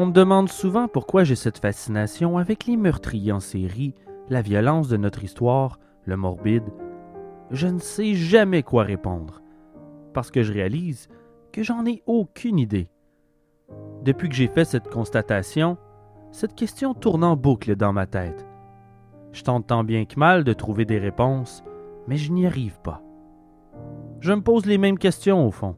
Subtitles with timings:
[0.00, 3.94] On me demande souvent pourquoi j'ai cette fascination avec les meurtriers en série,
[4.30, 6.72] la violence de notre histoire, le morbide.
[7.50, 9.42] Je ne sais jamais quoi répondre,
[10.14, 11.10] parce que je réalise
[11.52, 12.88] que j'en ai aucune idée.
[14.02, 15.76] Depuis que j'ai fait cette constatation,
[16.32, 18.48] cette question tourne en boucle dans ma tête.
[19.32, 21.62] Je tente tant bien que mal de trouver des réponses,
[22.08, 23.02] mais je n'y arrive pas.
[24.20, 25.76] Je me pose les mêmes questions au fond,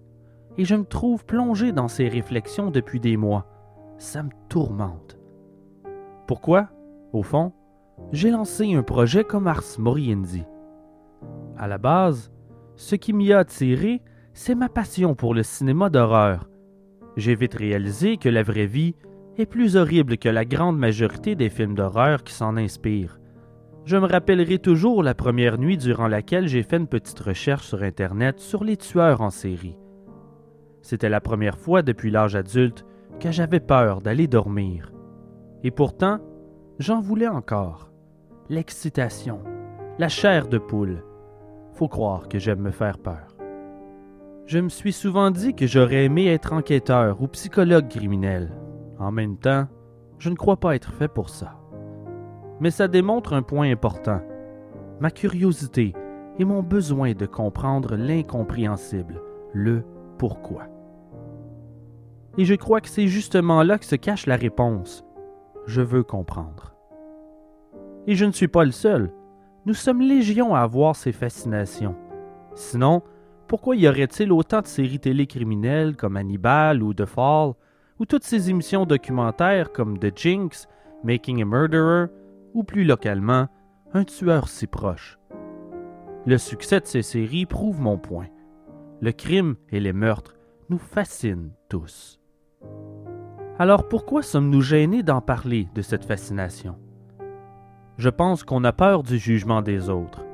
[0.59, 3.49] et je me trouve plongé dans ces réflexions depuis des mois
[4.03, 5.17] ça me tourmente.
[6.27, 6.69] Pourquoi,
[7.13, 7.53] au fond,
[8.11, 10.45] j'ai lancé un projet comme Ars Moriendi.
[11.57, 12.33] À la base,
[12.75, 14.03] ce qui m'y a attiré,
[14.35, 16.49] c'est ma passion pour le cinéma d'horreur.
[17.17, 18.97] J'ai vite réalisé que la vraie vie
[19.39, 23.21] est plus horrible que la grande majorité des films d'horreur qui s'en inspirent.
[23.85, 27.83] Je me rappellerai toujours la première nuit durant laquelle j'ai fait une petite recherche sur
[27.83, 29.77] Internet sur les tueurs en série.
[30.81, 32.85] C'était la première fois depuis l'âge adulte
[33.23, 34.91] que j'avais peur d'aller dormir.
[35.63, 36.19] Et pourtant,
[36.81, 37.93] j'en voulais encore.
[38.49, 39.39] L'excitation,
[40.01, 41.05] la chair de poule.
[41.73, 43.37] Faut croire que j'aime me faire peur.
[44.47, 48.51] Je me suis souvent dit que j'aurais aimé être enquêteur ou psychologue criminel.
[48.99, 49.69] En même temps,
[50.19, 51.61] je ne crois pas être fait pour ça.
[52.59, 54.21] Mais ça démontre un point important.
[54.99, 55.95] Ma curiosité
[56.41, 59.85] et mon besoin de comprendre l'incompréhensible, le
[60.19, 60.72] pourquoi.
[62.39, 65.05] Et je crois que c'est justement là que se cache la réponse.
[65.67, 66.75] Je veux comprendre.
[68.07, 69.13] Et je ne suis pas le seul.
[69.67, 71.95] Nous sommes légions à avoir ces fascinations.
[72.55, 73.03] Sinon,
[73.49, 77.53] pourquoi y aurait-il autant de séries télé criminelles comme Hannibal ou The Fall,
[77.99, 80.67] ou toutes ces émissions documentaires comme The Jinx,
[81.05, 82.07] Making a Murderer,
[82.55, 83.49] ou plus localement,
[83.95, 85.19] Un tueur si proche?
[86.25, 88.29] Le succès de ces séries prouve mon point.
[89.03, 90.35] Le crime et les meurtres
[90.71, 92.22] nous fascinent tous.
[93.59, 96.77] Alors pourquoi sommes-nous gênés d'en parler de cette fascination?
[97.99, 100.25] Je pense qu'on a peur du jugement des autres,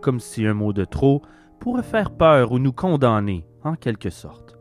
[0.00, 1.22] comme si un mot de trop
[1.58, 4.56] pourrait faire peur ou nous condamner, en quelque sorte.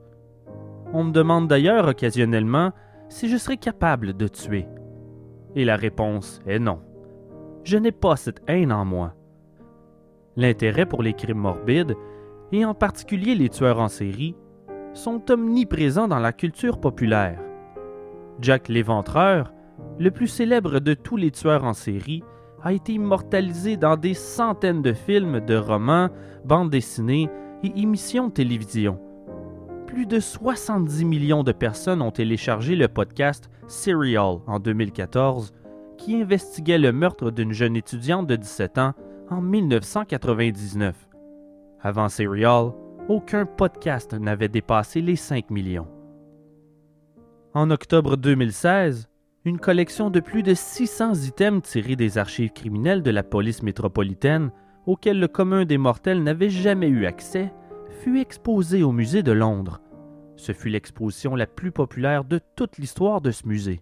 [0.93, 2.71] On me demande d'ailleurs occasionnellement
[3.09, 4.65] si je serais capable de tuer.
[5.55, 6.79] Et la réponse est non.
[7.63, 9.13] Je n'ai pas cette haine en moi.
[10.35, 11.95] L'intérêt pour les crimes morbides,
[12.51, 14.35] et en particulier les tueurs en série,
[14.99, 17.39] sont omniprésents dans la culture populaire.
[18.41, 19.53] Jack l'Éventreur,
[19.97, 22.21] le plus célèbre de tous les tueurs en série,
[22.61, 26.09] a été immortalisé dans des centaines de films, de romans,
[26.43, 27.29] bandes dessinées
[27.63, 28.99] et émissions de télévision.
[29.87, 35.53] Plus de 70 millions de personnes ont téléchargé le podcast Serial en 2014,
[35.97, 38.93] qui investiguait le meurtre d'une jeune étudiante de 17 ans
[39.29, 40.95] en 1999.
[41.81, 42.73] Avant Serial,
[43.09, 45.87] aucun podcast n'avait dépassé les 5 millions.
[47.55, 49.09] En octobre 2016,
[49.45, 54.51] une collection de plus de 600 items tirés des archives criminelles de la police métropolitaine,
[54.85, 57.51] auxquels le commun des mortels n'avait jamais eu accès,
[58.01, 59.81] fut exposée au musée de Londres.
[60.35, 63.81] Ce fut l'exposition la plus populaire de toute l'histoire de ce musée.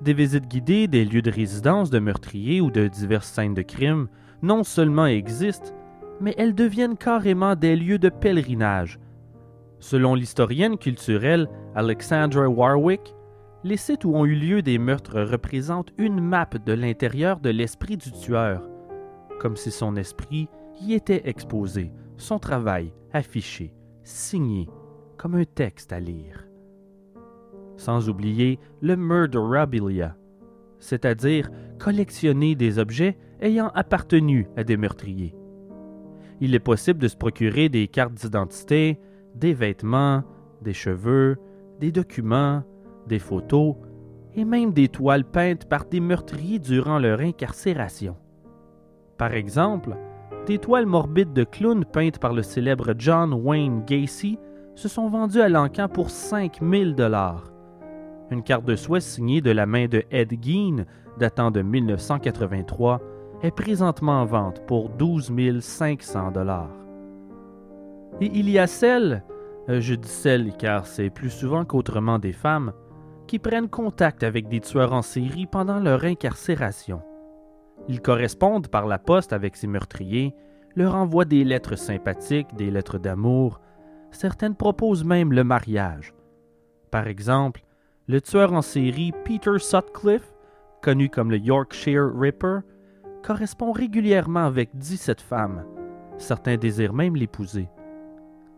[0.00, 4.08] Des visites guidées des lieux de résidence de meurtriers ou de diverses scènes de crimes
[4.40, 5.72] non seulement existent,
[6.20, 8.98] mais elles deviennent carrément des lieux de pèlerinage.
[9.80, 13.14] Selon l'historienne culturelle Alexandra Warwick,
[13.64, 17.96] les sites où ont eu lieu des meurtres représentent une map de l'intérieur de l'esprit
[17.96, 18.68] du tueur,
[19.40, 20.48] comme si son esprit
[20.80, 24.68] y était exposé, son travail affiché, signé,
[25.16, 26.46] comme un texte à lire.
[27.76, 30.16] Sans oublier le murderabilia,
[30.80, 35.34] c'est-à-dire collectionner des objets ayant appartenu à des meurtriers
[36.40, 38.98] il est possible de se procurer des cartes d'identité,
[39.34, 40.22] des vêtements,
[40.62, 41.36] des cheveux,
[41.80, 42.62] des documents,
[43.06, 43.76] des photos
[44.34, 48.16] et même des toiles peintes par des meurtriers durant leur incarcération.
[49.16, 49.96] Par exemple,
[50.46, 54.38] des toiles morbides de clowns peintes par le célèbre John Wayne Gacy
[54.74, 57.52] se sont vendues à l'encan pour 5000 dollars.
[58.30, 60.84] Une carte de soie signée de la main de Ed Gein,
[61.18, 63.00] datant de 1983,
[63.42, 66.74] est présentement en vente pour 12 500 dollars.
[68.20, 69.22] Et il y a celles,
[69.68, 72.72] euh, je dis celles car c'est plus souvent qu'autrement des femmes,
[73.26, 77.02] qui prennent contact avec des tueurs en série pendant leur incarcération.
[77.88, 80.34] Ils correspondent par la poste avec ces meurtriers,
[80.74, 83.60] leur envoient des lettres sympathiques, des lettres d'amour,
[84.10, 86.14] certaines proposent même le mariage.
[86.90, 87.62] Par exemple,
[88.08, 90.34] le tueur en série Peter Sutcliffe,
[90.82, 92.60] connu comme le Yorkshire Ripper,
[93.28, 95.66] correspond régulièrement avec 17 femmes.
[96.16, 97.68] Certains désirent même l'épouser.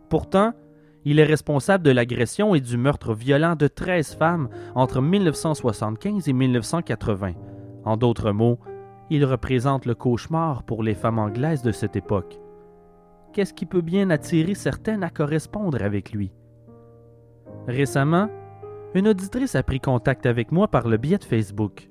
[0.09, 0.53] Pourtant,
[1.05, 6.33] Il est responsable de l'agression et du meurtre violent de 13 femmes entre 1975 et
[6.33, 7.33] 1980.
[7.85, 8.59] En d'autres mots,
[9.09, 12.39] il représente le cauchemar pour les femmes anglaises de cette époque.
[13.33, 16.33] Qu'est-ce qui peut bien attirer certaines à correspondre avec lui?
[17.67, 18.29] Récemment,
[18.95, 21.89] une auditrice a pris contact avec moi par le biais de Facebook.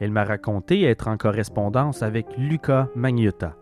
[0.00, 3.56] Elle m'a raconté être en correspondance avec Luca Magnotta.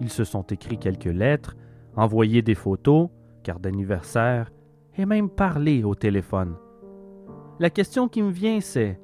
[0.00, 1.56] Ils se sont écrits quelques lettres,
[1.96, 3.08] envoyé des photos,
[3.42, 4.50] carte d'anniversaire
[4.98, 6.56] et même parlé au téléphone.
[7.58, 9.00] La question qui me vient, c'est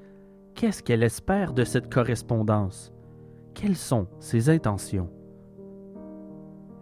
[0.55, 2.93] qu'est-ce qu'elle espère de cette correspondance?
[3.55, 5.11] Quelles sont ses intentions?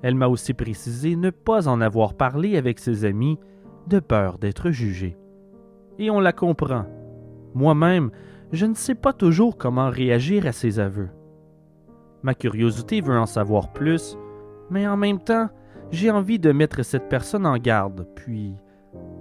[0.02, 3.38] Elle m'a aussi précisé ne pas en avoir parlé avec ses amis
[3.86, 5.16] de peur d'être jugée.
[5.98, 6.86] Et on la comprend.
[7.54, 8.10] Moi-même,
[8.52, 11.10] je ne sais pas toujours comment réagir à ses aveux.
[12.22, 14.18] Ma curiosité veut en savoir plus,
[14.70, 15.48] mais en même temps,
[15.90, 18.54] j'ai envie de mettre cette personne en garde, puis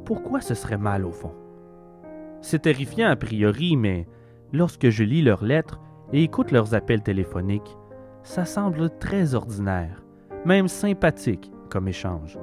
[0.05, 1.33] pourquoi ce serait mal au fond?
[2.41, 4.07] C'est terrifiant a priori, mais
[4.51, 5.79] lorsque je lis leurs lettres
[6.13, 7.77] et écoute leurs appels téléphoniques,
[8.23, 10.03] ça semble très ordinaire,
[10.45, 12.37] même sympathique comme échange.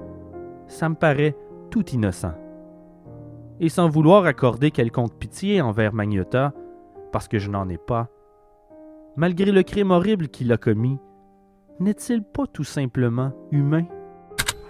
[0.66, 1.36] Ça me paraît
[1.70, 2.34] tout innocent.
[3.60, 6.52] Et sans vouloir accorder quelconque pitié envers Magnota,
[7.12, 8.08] parce que je n'en ai pas,
[9.16, 10.98] malgré le crime horrible qu'il a commis,
[11.80, 13.84] n'est-il pas tout simplement humain?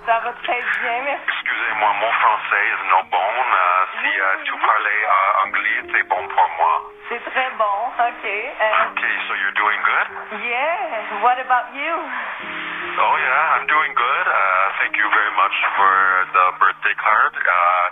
[0.06, 1.26] Ça va très bien, merci.
[1.26, 3.18] Excusez-moi, mon français est non bon.
[3.18, 6.74] Euh, si euh, tu parlais euh, anglais, c'est bon pour moi.
[7.08, 8.26] C'est très bon, OK.
[8.26, 10.06] Okay, so you're doing good?
[10.46, 11.94] yeah, what about you?
[12.98, 14.26] Oh yeah, I'm doing good.
[14.26, 15.92] Uh, thank you very much for
[16.32, 17.34] the birthday card.
[17.34, 17.86] Uh,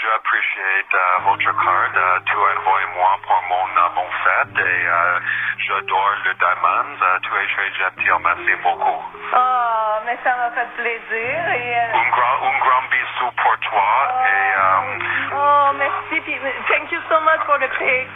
[0.00, 1.96] je apprécie uh, votre carte.
[1.96, 5.20] Uh, tu envoies moi pour mon uh, bon fête et uh,
[5.66, 6.96] j'adore le diamond.
[7.00, 9.00] Uh, tu es très gentil, merci beaucoup.
[9.34, 11.38] Oh, mais ça m'a fait plaisir.
[11.52, 13.92] Et, euh, Un grand, un grand bisou pour toi
[14.24, 14.98] et um,
[15.34, 16.20] oh, merci.
[16.68, 18.08] Thank you so much for the pic.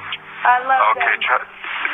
[0.44, 1.40] I love Ok, them.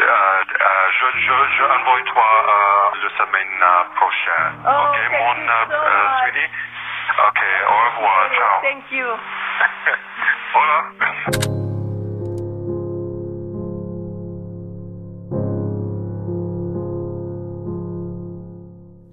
[0.00, 4.54] euh, euh, je, je, je envoie toi euh, la semaine euh, prochaine.
[4.66, 6.50] Oh, ok, mon euh, so euh, sweetie.
[7.28, 8.62] Ok, au revoir, ciao.
[8.62, 9.06] Thank you.
[10.54, 10.78] Hola.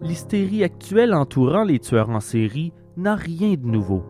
[0.02, 4.04] L'hystérie actuelle entourant les tueurs en série n'a rien de nouveau.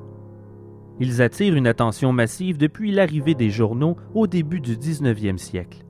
[0.99, 5.85] Ils attirent une attention massive depuis l'arrivée des journaux au début du 19e siècle.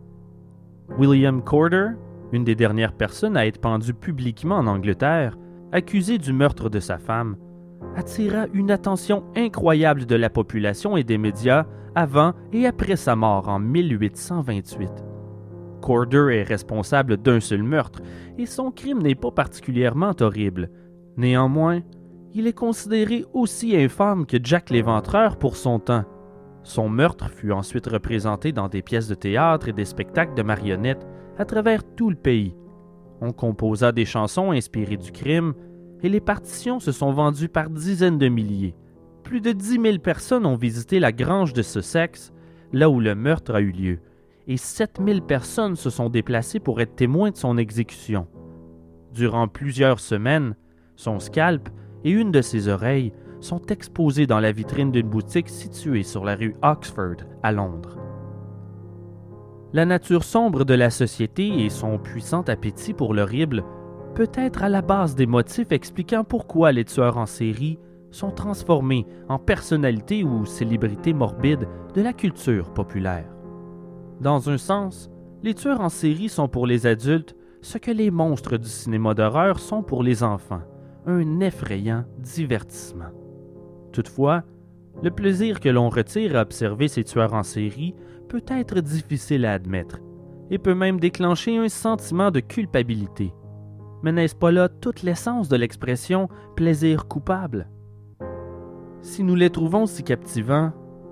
[0.97, 1.89] William Corder,
[2.31, 5.37] une des dernières personnes à être pendue publiquement en Angleterre,
[5.71, 7.37] accusé du meurtre de sa femme,
[7.95, 11.65] attira une attention incroyable de la population et des médias
[11.95, 14.89] avant et après sa mort en 1828.
[15.81, 18.01] Corder est responsable d'un seul meurtre
[18.37, 20.69] et son crime n'est pas particulièrement horrible.
[21.17, 21.81] Néanmoins,
[22.33, 26.05] il est considéré aussi infâme que Jack l'Éventreur pour son temps.
[26.63, 31.07] Son meurtre fut ensuite représenté dans des pièces de théâtre et des spectacles de marionnettes
[31.37, 32.55] à travers tout le pays.
[33.21, 35.53] On composa des chansons inspirées du crime
[36.03, 38.75] et les partitions se sont vendues par dizaines de milliers.
[39.23, 42.33] Plus de dix mille personnes ont visité la grange de Sussex,
[42.73, 43.99] là où le meurtre a eu lieu,
[44.47, 48.27] et 7000 personnes se sont déplacées pour être témoins de son exécution.
[49.13, 50.55] Durant plusieurs semaines,
[50.95, 51.69] son scalp
[52.03, 56.35] et une de ses oreilles sont exposés dans la vitrine d'une boutique située sur la
[56.35, 57.97] rue Oxford à Londres.
[59.71, 63.63] La nature sombre de la société et son puissant appétit pour l'horrible
[64.15, 67.79] peut être à la base des motifs expliquant pourquoi les tueurs en série
[68.11, 73.29] sont transformés en personnalités ou célébrités morbides de la culture populaire.
[74.19, 75.09] Dans un sens,
[75.43, 79.59] les tueurs en série sont pour les adultes ce que les monstres du cinéma d'horreur
[79.59, 80.61] sont pour les enfants,
[81.05, 83.11] un effrayant divertissement.
[83.91, 84.43] Toutefois,
[85.01, 87.95] le plaisir que l'on retire à observer ces tueurs en série
[88.27, 89.99] peut être difficile à admettre
[90.51, 93.33] et peut même déclencher un sentiment de culpabilité.
[94.03, 97.67] Mais n'est-ce pas là toute l'essence de l'expression plaisir coupable?
[99.01, 100.71] Si nous les trouvons si captivants,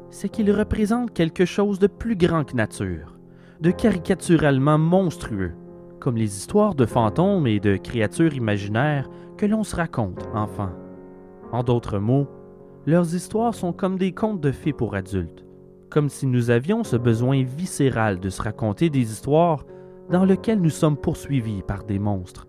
[0.09, 3.17] c'est qu'ils représentent quelque chose de plus grand que nature,
[3.59, 5.53] de caricaturalement monstrueux,
[5.99, 10.69] comme les histoires de fantômes et de créatures imaginaires que l'on se raconte enfant.
[11.51, 12.27] En d'autres mots,
[12.85, 15.45] leurs histoires sont comme des contes de fées pour adultes,
[15.89, 19.65] comme si nous avions ce besoin viscéral de se raconter des histoires
[20.09, 22.47] dans lesquelles nous sommes poursuivis par des monstres.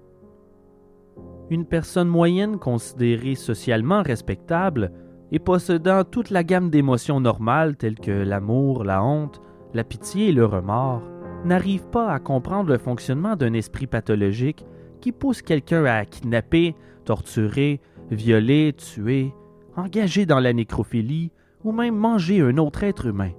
[1.51, 4.93] Une personne moyenne considérée socialement respectable
[5.33, 9.41] et possédant toute la gamme d'émotions normales telles que l'amour, la honte,
[9.73, 11.03] la pitié et le remords,
[11.45, 14.67] n'arrive pas à comprendre le fonctionnement d'un esprit pathologique
[15.01, 16.75] qui pousse quelqu'un à kidnapper,
[17.07, 19.33] torturer, violer, tuer,
[19.77, 21.31] engager dans la nécrophilie
[21.65, 23.31] ou même manger un autre être humain.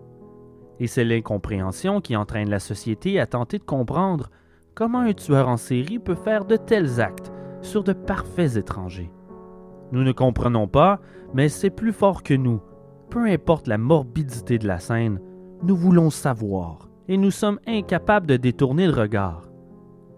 [0.80, 4.32] Et c'est l'incompréhension qui entraîne la société à tenter de comprendre
[4.74, 9.12] comment un tueur en série peut faire de tels actes sur de parfaits étrangers.
[9.92, 11.00] Nous ne comprenons pas,
[11.34, 12.62] mais c'est plus fort que nous.
[13.10, 15.20] Peu importe la morbidité de la scène,
[15.63, 19.50] nous voulons savoir, et nous sommes incapables de détourner le regard.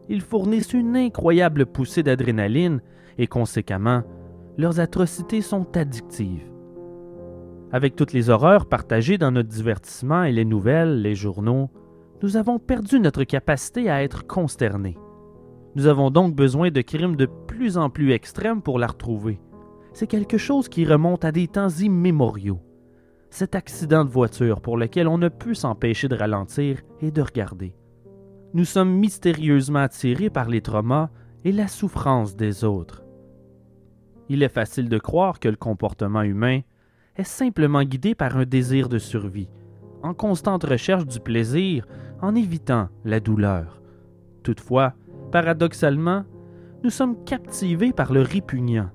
[0.09, 2.81] Ils fournissent une incroyable poussée d'adrénaline,
[3.17, 4.03] et conséquemment,
[4.57, 6.51] leurs atrocités sont addictives.
[7.71, 11.69] Avec toutes les horreurs partagées dans notre divertissement et les nouvelles, les journaux,
[12.21, 14.97] nous avons perdu notre capacité à être consternés.
[15.75, 19.39] Nous avons donc besoin de crimes de plus en plus extrêmes pour la retrouver.
[19.93, 22.59] C'est quelque chose qui remonte à des temps immémoriaux.
[23.29, 27.73] Cet accident de voiture pour lequel on ne peut s'empêcher de ralentir et de regarder.
[28.53, 31.09] Nous sommes mystérieusement attirés par les traumas
[31.45, 33.03] et la souffrance des autres.
[34.27, 36.61] Il est facile de croire que le comportement humain
[37.15, 39.49] est simplement guidé par un désir de survie,
[40.03, 41.87] en constante recherche du plaisir,
[42.21, 43.81] en évitant la douleur.
[44.43, 44.93] Toutefois,
[45.31, 46.23] paradoxalement,
[46.83, 48.89] nous sommes captivés par le répugnant.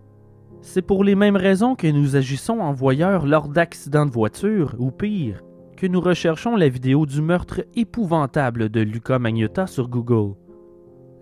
[0.61, 4.91] C'est pour les mêmes raisons que nous agissons en voyeurs lors d'accidents de voiture, ou
[4.91, 5.43] pire,
[5.77, 10.35] que nous recherchons la vidéo du meurtre épouvantable de Luca Magnotta sur Google.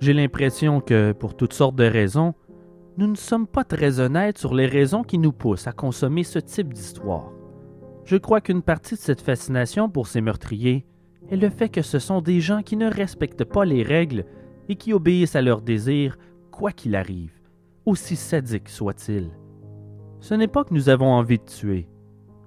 [0.00, 2.34] J'ai l'impression que, pour toutes sortes de raisons,
[2.96, 6.38] nous ne sommes pas très honnêtes sur les raisons qui nous poussent à consommer ce
[6.38, 7.32] type d'histoire.
[8.04, 10.86] Je crois qu'une partie de cette fascination pour ces meurtriers
[11.30, 14.24] est le fait que ce sont des gens qui ne respectent pas les règles
[14.68, 16.16] et qui obéissent à leurs désirs
[16.50, 17.32] quoi qu'il arrive,
[17.86, 19.30] aussi sadiques soient-ils.
[20.20, 21.88] Ce n'est pas que nous avons envie de tuer,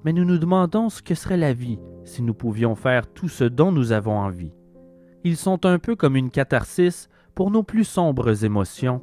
[0.03, 3.43] mais nous nous demandons ce que serait la vie si nous pouvions faire tout ce
[3.43, 4.53] dont nous avons envie.
[5.23, 9.01] Ils sont un peu comme une catharsis pour nos plus sombres émotions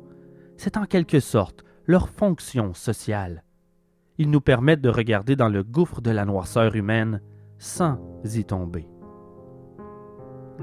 [0.57, 3.45] c'est en quelque sorte leur fonction sociale.
[4.19, 7.21] Ils nous permettent de regarder dans le gouffre de la noirceur humaine
[7.59, 8.89] sans y tomber.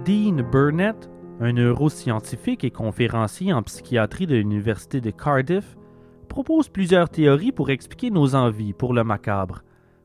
[0.05, 1.09] Dean Burnett,
[1.41, 5.75] un neuroscientifique et conférencier en psychiatrie de l'Université de Cardiff,
[6.29, 9.63] propose plusieurs théories pour expliquer nos envies pour le macabre,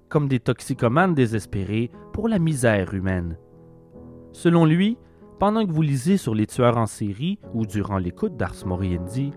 [0.09, 3.37] comme des toxicomanes désespérés pour la misère humaine.
[4.33, 4.97] Selon lui,
[5.38, 9.33] pendant que vous lisez sur les tueurs en série ou durant l'écoute d'Ars Moriendi,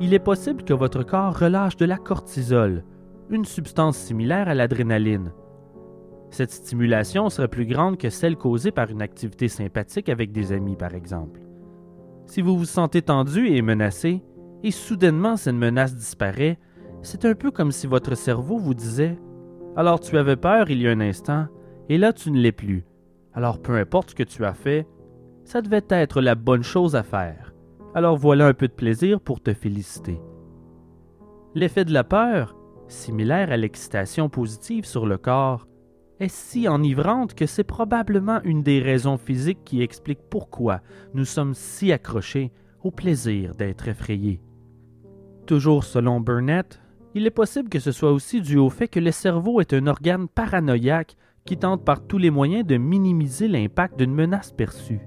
[0.00, 2.84] il est possible que votre corps relâche de la cortisol,
[3.30, 5.32] une substance similaire à l'adrénaline.
[6.30, 10.74] Cette stimulation serait plus grande que celle causée par une activité sympathique avec des amis,
[10.74, 11.43] par exemple.
[12.26, 14.22] Si vous vous sentez tendu et menacé,
[14.62, 16.58] et soudainement cette menace disparaît,
[17.02, 19.18] c'est un peu comme si votre cerveau vous disait
[19.76, 21.46] Alors tu avais peur il y a un instant,
[21.88, 22.84] et là tu ne l'es plus.
[23.34, 24.86] Alors peu importe ce que tu as fait,
[25.44, 27.54] ça devait être la bonne chose à faire
[27.94, 30.20] alors voilà un peu de plaisir pour te féliciter.
[31.54, 32.56] L'effet de la peur,
[32.88, 35.68] similaire à l'excitation positive sur le corps,
[36.20, 40.80] est si enivrante que c'est probablement une des raisons physiques qui explique pourquoi
[41.12, 42.52] nous sommes si accrochés
[42.82, 44.40] au plaisir d'être effrayés.
[45.46, 46.80] Toujours selon Burnett,
[47.14, 49.86] il est possible que ce soit aussi dû au fait que le cerveau est un
[49.86, 55.00] organe paranoïaque qui tente par tous les moyens de minimiser l'impact d'une menace perçue.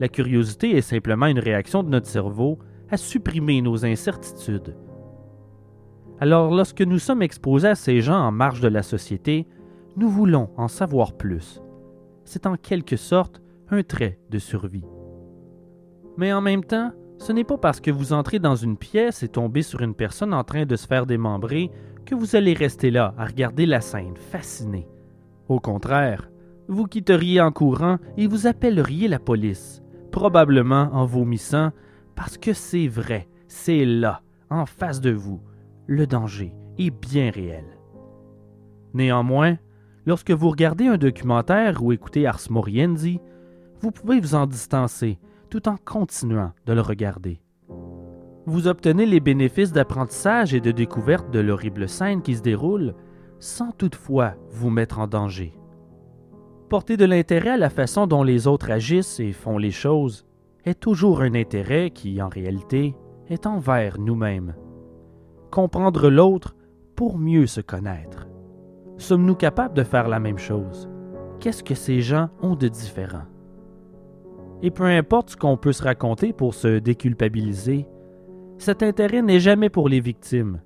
[0.00, 2.58] La curiosité est simplement une réaction de notre cerveau
[2.90, 4.74] à supprimer nos incertitudes.
[6.18, 9.46] Alors lorsque nous sommes exposés à ces gens en marge de la société,
[9.96, 11.60] nous voulons en savoir plus.
[12.24, 14.84] C'est en quelque sorte un trait de survie.
[16.16, 19.28] Mais en même temps, ce n'est pas parce que vous entrez dans une pièce et
[19.28, 21.70] tombez sur une personne en train de se faire démembrer
[22.06, 24.88] que vous allez rester là à regarder la scène, fasciné.
[25.48, 26.30] Au contraire,
[26.68, 31.70] vous quitteriez en courant et vous appelleriez la police probablement en vomissant,
[32.14, 35.40] parce que c'est vrai, c'est là, en face de vous,
[35.86, 37.64] le danger est bien réel.
[38.92, 39.56] Néanmoins,
[40.06, 43.20] lorsque vous regardez un documentaire ou écoutez Ars Moriendi,
[43.80, 47.40] vous pouvez vous en distancer tout en continuant de le regarder.
[48.46, 52.94] Vous obtenez les bénéfices d'apprentissage et de découverte de l'horrible scène qui se déroule
[53.38, 55.60] sans toutefois vous mettre en danger
[56.70, 60.24] porter de l'intérêt à la façon dont les autres agissent et font les choses
[60.64, 62.94] est toujours un intérêt qui, en réalité,
[63.28, 64.54] est envers nous-mêmes.
[65.50, 66.54] Comprendre l'autre
[66.94, 68.29] pour mieux se connaître.
[69.00, 70.86] Sommes-nous capables de faire la même chose?
[71.40, 73.24] Qu'est-ce que ces gens ont de différent?
[74.60, 77.88] Et peu importe ce qu'on peut se raconter pour se déculpabiliser,
[78.58, 80.60] cet intérêt n'est jamais pour les victimes.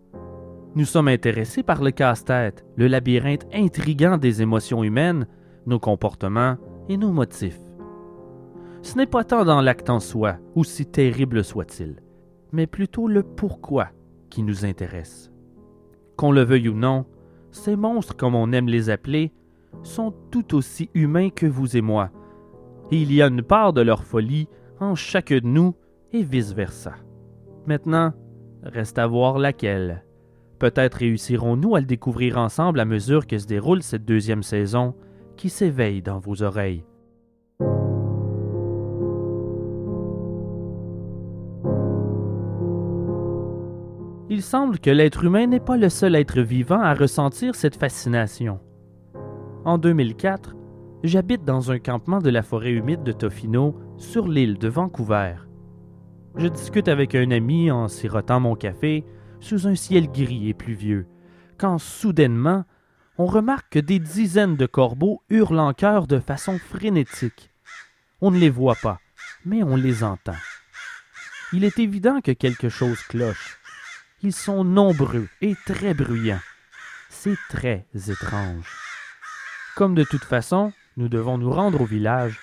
[0.75, 5.29] Nous sommes intéressés par le casse-tête, le labyrinthe intrigant des émotions humaines
[5.65, 6.57] nos comportements
[6.89, 7.61] et nos motifs.
[8.83, 12.01] Ce n'est pas tant dans l'acte en soi, aussi terrible soit-il,
[12.51, 13.91] mais plutôt le pourquoi
[14.29, 15.31] qui nous intéresse.
[16.17, 17.07] Qu'on le veuille ou non,
[17.55, 19.33] ces monstres, comme on aime les appeler,
[19.83, 22.11] sont tout aussi humains que vous et moi,
[22.91, 24.49] il y a une part de leur folie
[24.81, 25.75] en chacun de nous
[26.13, 26.95] et vice-versa.
[27.67, 28.13] Maintenant,
[28.63, 30.05] reste à voir laquelle.
[30.59, 34.95] Peut-être réussirons-nous à le découvrir ensemble à mesure que se déroule cette deuxième saison
[35.37, 36.85] qui s'éveille dans vos oreilles.
[44.45, 48.61] Semble que l'être humain n'est pas le seul être vivant à ressentir cette fascination.
[49.65, 50.55] En 2004,
[51.03, 55.37] j'habite dans un campement de la forêt humide de Tofino sur l'île de Vancouver.
[56.37, 59.05] Je discute avec un ami en sirotant mon café
[59.41, 61.07] sous un ciel gris et pluvieux,
[61.59, 62.65] quand soudainement,
[63.17, 67.51] on remarque que des dizaines de corbeaux hurlent en chœur de façon frénétique.
[68.21, 69.01] On ne les voit pas,
[69.45, 70.37] mais on les entend.
[71.53, 73.59] Il est évident que quelque chose cloche.
[74.25, 76.41] Ils sont nombreux et très bruyants.
[77.11, 78.67] C'est très étrange.
[79.77, 82.41] Comme de toute façon, nous devons nous rendre au village,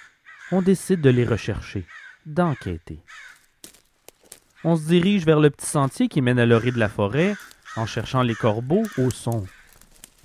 [0.52, 1.88] on décide de les rechercher,
[2.28, 3.00] d'enquêter.
[4.64, 7.36] On se dirige vers le petit sentier qui mène à l'orée de la forêt
[7.76, 9.48] en cherchant les corbeaux au son.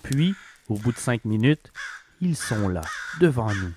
[0.02, 0.34] Puis,
[0.68, 1.72] au bout de cinq minutes,
[2.20, 2.82] ils sont là,
[3.18, 3.72] devant nous.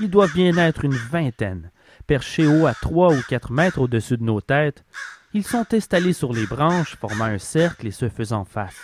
[0.00, 1.70] Ils doivent bien être une vingtaine,
[2.08, 4.82] perchés haut à trois ou quatre mètres au-dessus de nos têtes.
[5.34, 8.76] Ils sont installés sur les branches, formant un cercle et se faisant face.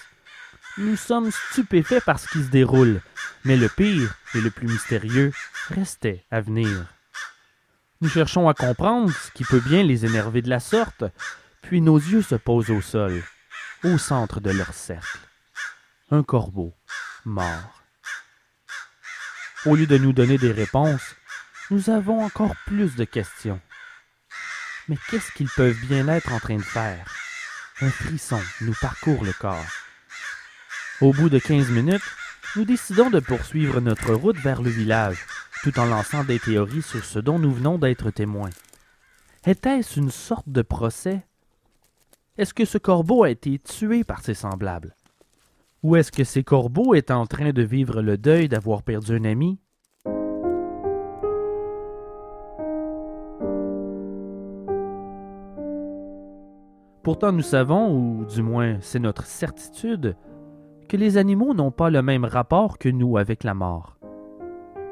[0.78, 3.02] Nous sommes stupéfaits par ce qui se déroule,
[3.44, 5.32] mais le pire et le plus mystérieux
[5.68, 6.86] restait à venir.
[8.00, 11.04] Nous cherchons à comprendre ce qui peut bien les énerver de la sorte,
[11.62, 13.22] puis nos yeux se posent au sol,
[13.84, 15.18] au centre de leur cercle.
[16.10, 16.72] Un corbeau,
[17.24, 17.82] mort.
[19.66, 21.16] Au lieu de nous donner des réponses,
[21.70, 23.60] nous avons encore plus de questions.
[24.88, 27.06] Mais qu'est-ce qu'ils peuvent bien être en train de faire?
[27.80, 29.66] Un frisson nous parcourt le corps.
[31.00, 32.02] Au bout de quinze minutes,
[32.56, 35.26] nous décidons de poursuivre notre route vers le village,
[35.62, 38.50] tout en lançant des théories sur ce dont nous venons d'être témoins.
[39.46, 41.26] Était-ce une sorte de procès?
[42.38, 44.96] Est-ce que ce corbeau a été tué par ses semblables?
[45.82, 49.24] Ou est-ce que ces corbeaux est en train de vivre le deuil d'avoir perdu un
[49.24, 49.60] ami?
[57.08, 60.14] Pourtant nous savons, ou du moins c'est notre certitude,
[60.90, 63.96] que les animaux n'ont pas le même rapport que nous avec la mort.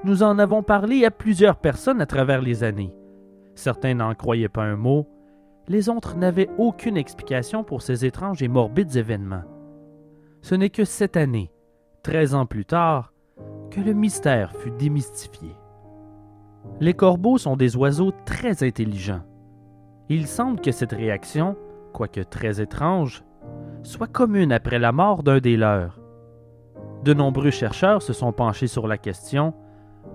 [0.02, 2.94] Nous en avons parlé à plusieurs personnes à travers les années.
[3.54, 5.06] Certains n'en croyaient pas un mot,
[5.68, 9.44] les autres n'avaient aucune explication pour ces étranges et morbides événements.
[10.40, 11.52] Ce n'est que cette année,
[12.02, 13.12] treize ans plus tard,
[13.70, 15.54] que le mystère fut démystifié.
[16.80, 19.22] Les corbeaux sont des oiseaux très intelligents.
[20.08, 21.56] Il semble que cette réaction,
[21.96, 23.24] quoique très étrange,
[23.82, 25.98] soit commune après la mort d'un des leurs.
[27.04, 29.54] De nombreux chercheurs se sont penchés sur la question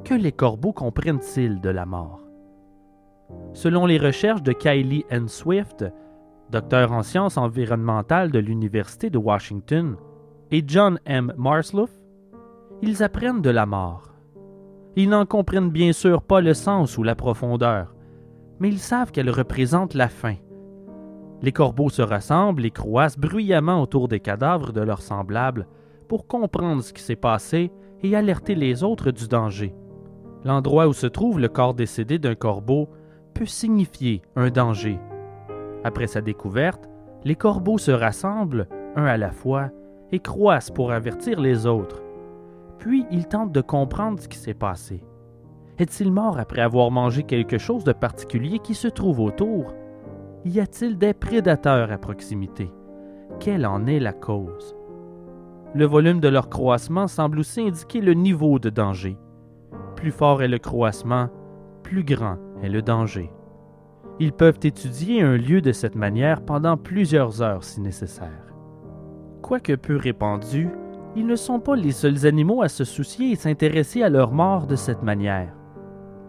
[0.04, 2.20] que les corbeaux comprennent-ils de la mort?
[3.54, 5.28] Selon les recherches de Kylie N.
[5.28, 5.84] Swift,
[6.52, 9.96] docteur en sciences environnementales de l'Université de Washington,
[10.52, 11.34] et John M.
[11.36, 11.90] Marsloff,
[12.84, 14.14] ils apprennent de la mort.
[14.96, 17.96] Ils n'en comprennent bien sûr pas le sens ou la profondeur,
[18.60, 20.36] mais ils savent qu'elle représente la fin.
[21.42, 25.68] Les corbeaux se rassemblent et croissent bruyamment autour des cadavres de leurs semblables
[26.08, 27.72] pour comprendre ce qui s'est passé
[28.04, 29.76] et alerter les autres du danger.
[30.44, 32.90] L'endroit où se trouve le corps décédé d'un corbeau
[33.34, 35.00] peut signifier un danger.
[35.84, 36.90] Après sa découverte,
[37.24, 39.70] les corbeaux se rassemblent, un à la fois,
[40.12, 42.04] et croissent pour avertir les autres.
[42.80, 45.04] Puis ils tentent de comprendre ce qui s'est passé.
[45.80, 49.74] Est-il mort après avoir mangé quelque chose de particulier qui se trouve autour?
[50.44, 52.72] Y a-t-il des prédateurs à proximité?
[53.40, 54.76] Quelle en est la cause?
[55.76, 59.20] Le volume de leur croissement semble aussi indiquer le niveau de danger.
[59.96, 61.30] Plus fort est le croissement,
[61.84, 63.32] plus grand est le danger.
[64.20, 68.52] Ils peuvent étudier un lieu de cette manière pendant plusieurs heures si nécessaire.
[69.44, 70.70] Quoique peu répandus,
[71.16, 74.66] ils ne sont pas les seuls animaux à se soucier et s'intéresser à leur mort
[74.66, 75.54] de cette manière.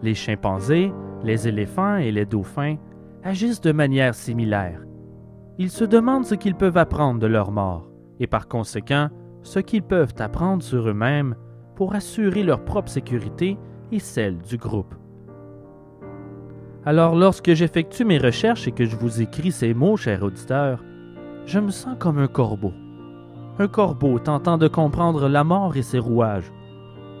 [0.03, 2.75] Les chimpanzés, les éléphants et les dauphins
[3.23, 4.81] agissent de manière similaire.
[5.57, 9.09] Ils se demandent ce qu'ils peuvent apprendre de leur mort, et par conséquent,
[9.43, 11.35] ce qu'ils peuvent apprendre sur eux-mêmes
[11.75, 13.57] pour assurer leur propre sécurité
[13.91, 14.95] et celle du groupe.
[16.85, 20.83] Alors lorsque j'effectue mes recherches et que je vous écris ces mots, cher auditeur,
[21.45, 22.73] je me sens comme un corbeau.
[23.59, 26.51] Un corbeau tentant de comprendre la mort et ses rouages,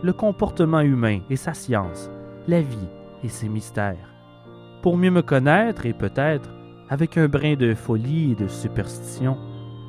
[0.01, 2.09] le comportement humain et sa science,
[2.47, 2.89] la vie
[3.23, 4.12] et ses mystères.
[4.83, 6.49] Pour mieux me connaître et peut-être,
[6.89, 9.37] avec un brin de folie et de superstition,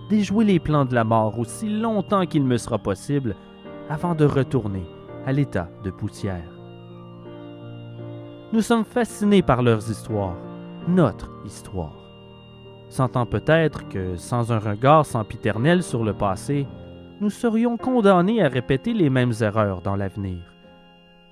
[0.09, 3.35] déjouer les plans de la mort aussi longtemps qu'il me sera possible
[3.91, 4.85] avant de retourner
[5.27, 6.49] à l'état de poussière.
[8.53, 10.37] Nous sommes fascinés par leurs histoires,
[10.87, 11.97] notre histoire,
[12.89, 16.69] sentant peut-être que sans un regard sempiternel sur le passé,
[17.21, 20.39] nous serions condamnés à répéter les mêmes erreurs dans l'avenir.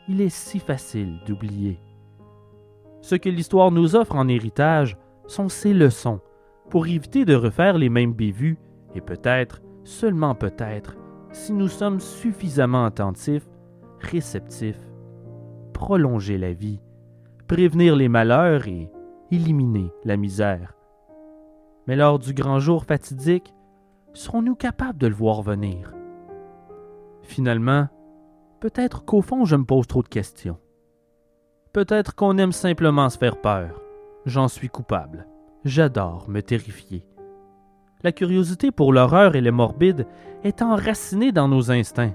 [0.09, 1.79] Il est si facile d'oublier.
[3.03, 6.21] Ce que l'histoire nous offre en héritage sont ses leçons,
[6.71, 8.59] pour éviter de refaire les mêmes bévues,
[8.95, 10.97] et peut-être, seulement peut-être,
[11.33, 13.49] si nous sommes suffisamment attentifs,
[13.99, 14.81] réceptifs,
[15.73, 16.81] prolonger la vie,
[17.49, 18.91] prévenir les malheurs et
[19.31, 20.75] éliminer la misère.
[21.87, 23.53] Mais lors du grand jour fatidique,
[24.12, 25.95] serons-nous capables de le voir venir?
[27.23, 27.88] Finalement,
[28.61, 30.59] peut-être qu'au fond je me pose trop de questions.
[31.72, 33.80] Peut-être qu'on aime simplement se faire peur.
[34.26, 35.26] J'en suis coupable.
[35.64, 37.06] J'adore me terrifier.
[38.02, 40.06] La curiosité pour l'horreur et le morbide
[40.44, 42.14] est enracinée dans nos instincts.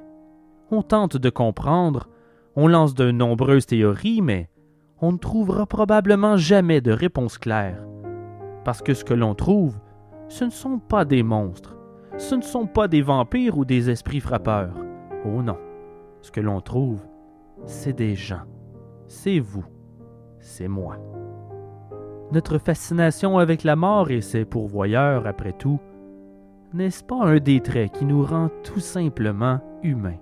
[0.69, 2.07] On tente de comprendre,
[2.55, 4.47] on lance de nombreuses théories, mais
[5.01, 7.83] on ne trouvera probablement jamais de réponse claire.
[8.63, 9.79] Parce que ce que l'on trouve,
[10.27, 11.75] ce ne sont pas des monstres,
[12.17, 14.75] ce ne sont pas des vampires ou des esprits frappeurs.
[15.25, 15.57] Oh non,
[16.21, 16.99] ce que l'on trouve,
[17.65, 18.43] c'est des gens.
[19.07, 19.65] C'est vous,
[20.39, 20.97] c'est moi.
[22.31, 25.79] Notre fascination avec la mort et ses pourvoyeurs, après tout,
[26.73, 30.19] n'est-ce pas un des qui nous rend tout simplement humains?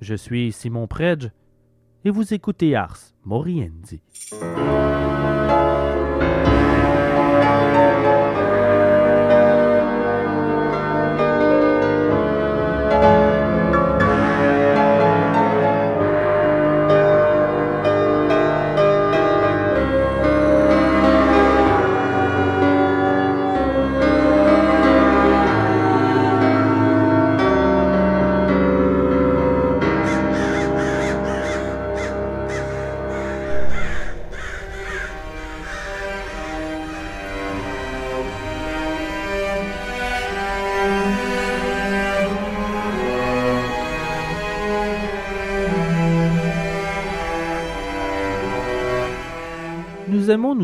[0.00, 1.30] Je suis Simon Predge
[2.04, 4.02] et vous écoutez Ars Moriendi.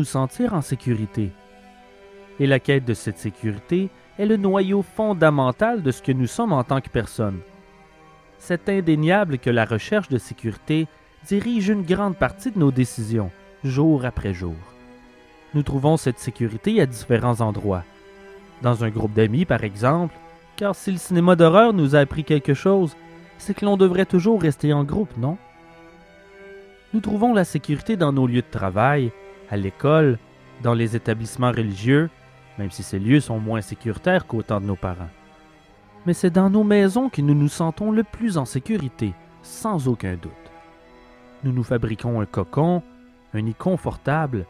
[0.03, 1.31] Sentir en sécurité.
[2.39, 3.89] Et la quête de cette sécurité
[4.19, 7.39] est le noyau fondamental de ce que nous sommes en tant que personne.
[8.39, 10.87] C'est indéniable que la recherche de sécurité
[11.27, 13.31] dirige une grande partie de nos décisions,
[13.63, 14.55] jour après jour.
[15.53, 17.83] Nous trouvons cette sécurité à différents endroits.
[18.61, 20.15] Dans un groupe d'amis, par exemple,
[20.55, 22.95] car si le cinéma d'horreur nous a appris quelque chose,
[23.37, 25.37] c'est que l'on devrait toujours rester en groupe, non?
[26.93, 29.11] Nous trouvons la sécurité dans nos lieux de travail,
[29.53, 30.17] à l'école,
[30.63, 32.09] dans les établissements religieux,
[32.57, 35.11] même si ces lieux sont moins sécuritaires qu'au temps de nos parents.
[36.07, 39.13] Mais c'est dans nos maisons que nous nous sentons le plus en sécurité,
[39.43, 40.31] sans aucun doute.
[41.43, 42.81] Nous nous fabriquons un cocon,
[43.35, 44.47] un nid confortable,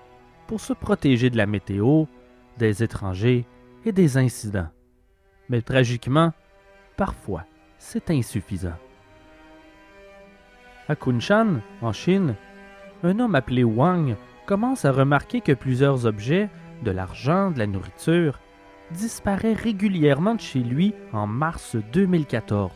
[0.47, 2.05] pour se protéger de la météo,
[2.57, 3.45] des étrangers
[3.83, 4.69] et des incidents.
[5.49, 6.31] Mais tragiquement,
[6.95, 7.43] parfois,
[7.77, 8.77] c'est insuffisant.
[10.87, 12.35] À Kunshan, en Chine,
[13.03, 16.49] un homme appelé Wang commence à remarquer que plusieurs objets,
[16.83, 18.39] de l'argent, de la nourriture,
[18.91, 22.71] disparaissent régulièrement de chez lui en mars 2014.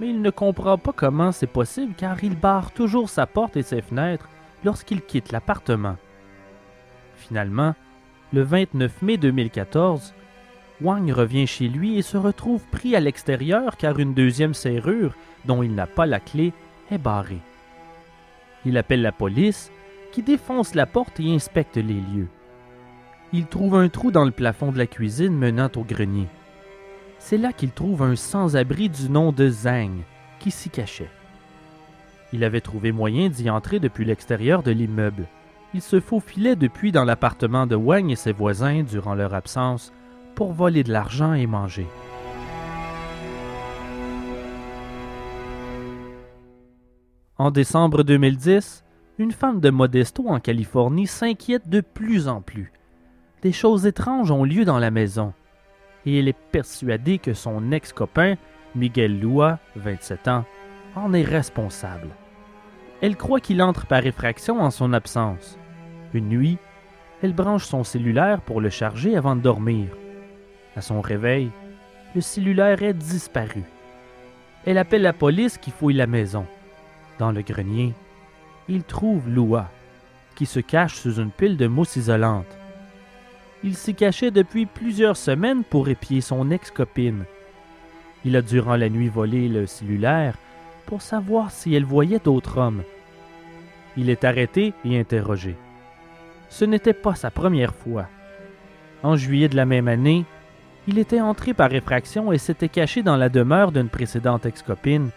[0.00, 3.62] Mais il ne comprend pas comment c'est possible car il barre toujours sa porte et
[3.62, 4.28] ses fenêtres
[4.64, 5.96] lorsqu'il quitte l'appartement.
[7.16, 7.74] Finalement,
[8.32, 10.14] le 29 mai 2014,
[10.80, 15.14] Wang revient chez lui et se retrouve pris à l'extérieur car une deuxième serrure,
[15.44, 16.54] dont il n'a pas la clé,
[16.90, 17.40] est barrée.
[18.64, 19.70] Il appelle la police
[20.12, 22.28] qui défonce la porte et inspecte les lieux.
[23.32, 26.26] Il trouve un trou dans le plafond de la cuisine menant au grenier.
[27.18, 30.02] C'est là qu'il trouve un sans-abri du nom de Zhang
[30.38, 31.10] qui s'y cachait.
[32.32, 35.26] Il avait trouvé moyen d'y entrer depuis l'extérieur de l'immeuble.
[35.74, 39.92] Il se faufilait depuis dans l'appartement de Wang et ses voisins durant leur absence
[40.34, 41.86] pour voler de l'argent et manger.
[47.36, 48.84] En décembre 2010,
[49.20, 52.72] une femme de Modesto en Californie s'inquiète de plus en plus.
[53.42, 55.34] Des choses étranges ont lieu dans la maison,
[56.06, 58.36] et elle est persuadée que son ex-copain,
[58.74, 60.46] Miguel Lua, 27 ans,
[60.96, 62.08] en est responsable.
[63.02, 65.58] Elle croit qu'il entre par effraction en son absence.
[66.14, 66.56] Une nuit,
[67.22, 69.88] elle branche son cellulaire pour le charger avant de dormir.
[70.76, 71.50] À son réveil,
[72.14, 73.64] le cellulaire est disparu.
[74.64, 76.46] Elle appelle la police qui fouille la maison.
[77.18, 77.92] Dans le grenier,
[78.70, 79.68] il trouve Lua,
[80.36, 82.46] qui se cache sous une pile de mousse isolante.
[83.64, 87.24] Il s'y cachait depuis plusieurs semaines pour épier son ex-copine.
[88.24, 90.36] Il a durant la nuit volé le cellulaire
[90.86, 92.82] pour savoir si elle voyait d'autres hommes.
[93.96, 95.56] Il est arrêté et interrogé.
[96.48, 98.06] Ce n'était pas sa première fois.
[99.02, 100.24] En juillet de la même année,
[100.86, 105.10] il était entré par effraction et s'était caché dans la demeure d'une précédente ex-copine,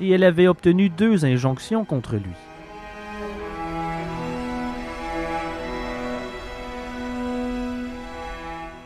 [0.00, 2.34] et elle avait obtenu deux injonctions contre lui.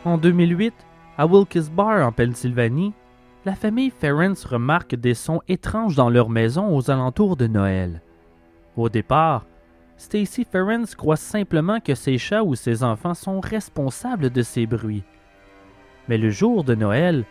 [0.03, 0.73] En 2008,
[1.19, 2.91] à Wilkes Bar en Pennsylvanie,
[3.45, 8.01] la famille Ferrens remarque des sons étranges dans leur maison aux alentours de Noël.
[8.75, 9.45] Au départ,
[9.97, 15.03] Stacy Ferrens croit simplement que ses chats ou ses enfants sont responsables de ces bruits.
[16.09, 17.23] Mais le jour de Noël,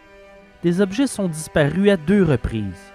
[0.62, 2.92] des objets sont disparus à deux reprises,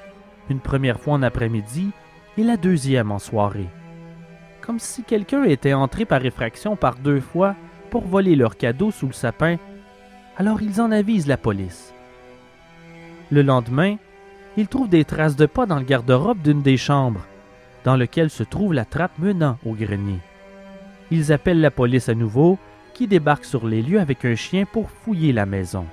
[0.49, 1.91] une première fois en après-midi
[2.37, 3.69] et la deuxième en soirée.
[4.61, 7.55] Comme si quelqu'un était entré par effraction par deux fois
[7.95, 9.55] pour voler leurs cadeaux sous le sapin,
[10.35, 11.93] alors ils en avisent la police.
[13.31, 13.95] Le lendemain,
[14.57, 17.25] ils trouvent des traces de pas dans le garde-robe d'une des chambres,
[17.85, 20.19] dans lequel se trouve la trappe menant au grenier.
[21.09, 22.59] Ils appellent la police à nouveau,
[22.93, 25.85] qui débarque sur les lieux avec un chien pour fouiller la maison.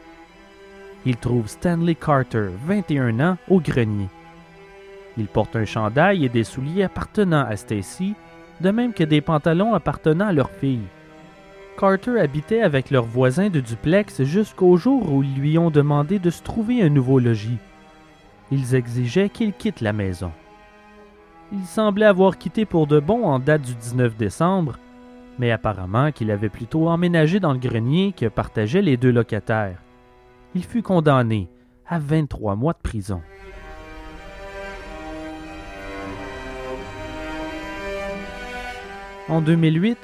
[1.07, 4.09] Ils trouvent Stanley Carter, 21 ans, au grenier.
[5.17, 8.17] Il porte un chandail et des souliers appartenant à Stacy,
[8.61, 10.89] de même que des pantalons appartenant à leur fille.
[11.79, 16.31] Carter habitait avec leurs voisins de duplex jusqu'au jour où ils lui ont demandé de
[16.31, 17.59] se trouver un nouveau logis.
[18.51, 20.31] Ils exigeaient qu'il quitte la maison.
[21.53, 24.79] Il semblait avoir quitté pour de bon en date du 19 décembre,
[25.39, 29.83] mais apparemment qu'il avait plutôt emménagé dans le grenier que partageaient les deux locataires.
[30.55, 31.49] Il fut condamné
[31.87, 33.23] à 23 mois de prison.
[39.29, 39.97] En 2008,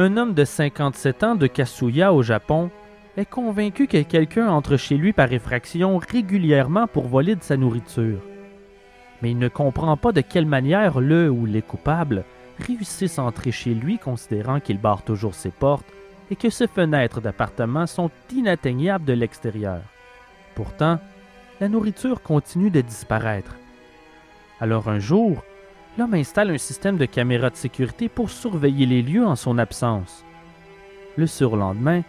[0.00, 2.70] un homme de 57 ans de Kasuya au Japon
[3.18, 8.22] est convaincu que quelqu'un entre chez lui par effraction régulièrement pour voler de sa nourriture.
[9.20, 12.24] Mais il ne comprend pas de quelle manière le ou les coupables
[12.66, 15.92] réussissent à entrer chez lui considérant qu'il barre toujours ses portes
[16.30, 19.82] et que ses fenêtres d'appartement sont inatteignables de l'extérieur.
[20.54, 20.98] Pourtant,
[21.60, 23.54] la nourriture continue de disparaître.
[24.60, 25.44] Alors un jour,
[26.00, 30.24] l'homme installe un système de caméras de sécurité pour surveiller les lieux en son absence.
[31.16, 32.00] Le surlendemain,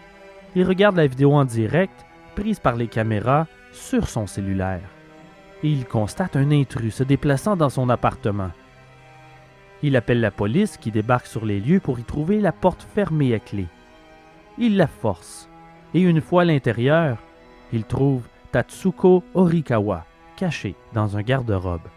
[0.56, 4.90] il regarde la vidéo en direct prise par les caméras sur son cellulaire
[5.62, 8.52] et il constate un intrus se déplaçant dans son appartement.
[9.84, 13.34] Il appelle la police qui débarque sur les lieux pour y trouver la porte fermée
[13.34, 13.68] à clé.
[14.58, 15.50] Il la force
[15.94, 17.18] et une fois à l'intérieur,
[17.74, 18.24] il trouve
[18.54, 20.06] Tatsuko Orikawa
[20.38, 21.90] caché dans un garde-robe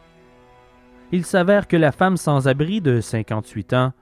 [1.14, 3.92] il s'avère que la femme sans abri de 58 ans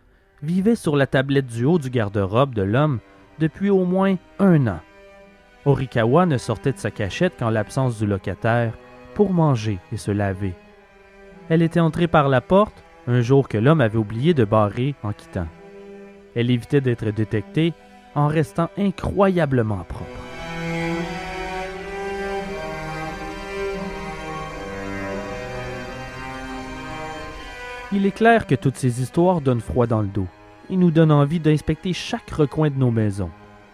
[0.43, 3.01] vivait sur la tablette du haut du garde-robe de l'homme
[3.39, 4.81] depuis au moins un an.
[5.67, 8.73] Orikawa ne sortait de sa cachette qu'en l'absence du locataire
[9.15, 10.55] pour manger et se laver.
[11.51, 15.13] Elle était entrée par la porte un jour que l'homme avait oublié de barrer en
[15.13, 15.49] quittant.
[16.35, 17.75] Elle évitait d'être détectée
[18.15, 20.32] en restant incroyablement propre.
[27.95, 30.27] Il est clair que toutes ces histoires donnent froid dans le dos
[30.71, 33.31] et nous donnent envie d'inspecter chaque recoin de nos maisons,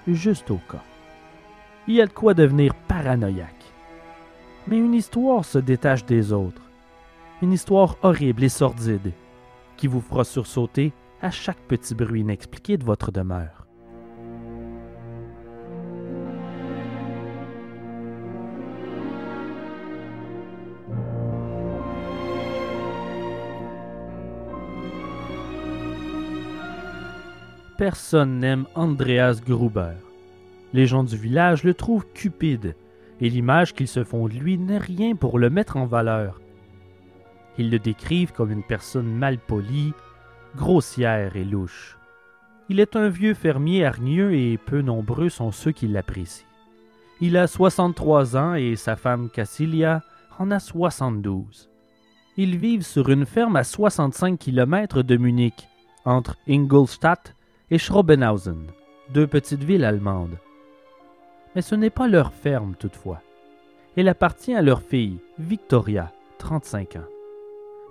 [0.09, 0.83] juste au cas.
[1.87, 3.73] Il y a de quoi devenir paranoïaque.
[4.67, 6.63] Mais une histoire se détache des autres.
[7.43, 9.13] Une histoire horrible et sordide
[9.77, 13.68] qui vous fera sursauter à chaque petit bruit inexpliqué de votre demeure.
[27.79, 29.95] Personne n'aime Andreas Gruber.
[30.73, 32.75] Les gens du village le trouvent cupide,
[33.21, 36.41] et l'image qu'ils se font de lui n'est rien pour le mettre en valeur.
[37.57, 39.93] Ils le décrivent comme une personne mal polie,
[40.57, 41.97] grossière et louche.
[42.69, 46.47] Il est un vieux fermier hargneux et peu nombreux sont ceux qui l'apprécient.
[47.21, 50.03] Il a 63 ans et sa femme Cassilia
[50.41, 51.71] en a 72.
[52.37, 55.69] Ils vivent sur une ferme à 65 km de Munich,
[56.05, 57.35] entre Ingolstadt
[57.71, 58.67] et Schrobenhausen,
[59.11, 60.39] deux petites villes allemandes.
[61.55, 63.21] Mais ce n'est pas leur ferme toutefois.
[63.97, 67.09] Elle appartient à leur fille, Victoria, 35 ans.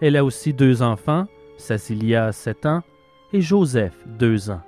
[0.02, 2.84] Elle a aussi deux enfants, Cecilia, 7 ans,
[3.34, 4.62] et Joseph, 2 ans.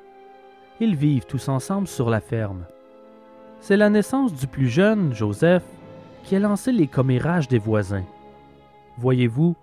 [0.80, 2.66] Ils vivent tous ensemble sur la ferme.
[3.62, 5.64] C'est la naissance du plus jeune, Joseph,
[6.24, 8.06] qui a lancé les commérages des voisins.
[8.98, 9.56] Voyez-vous,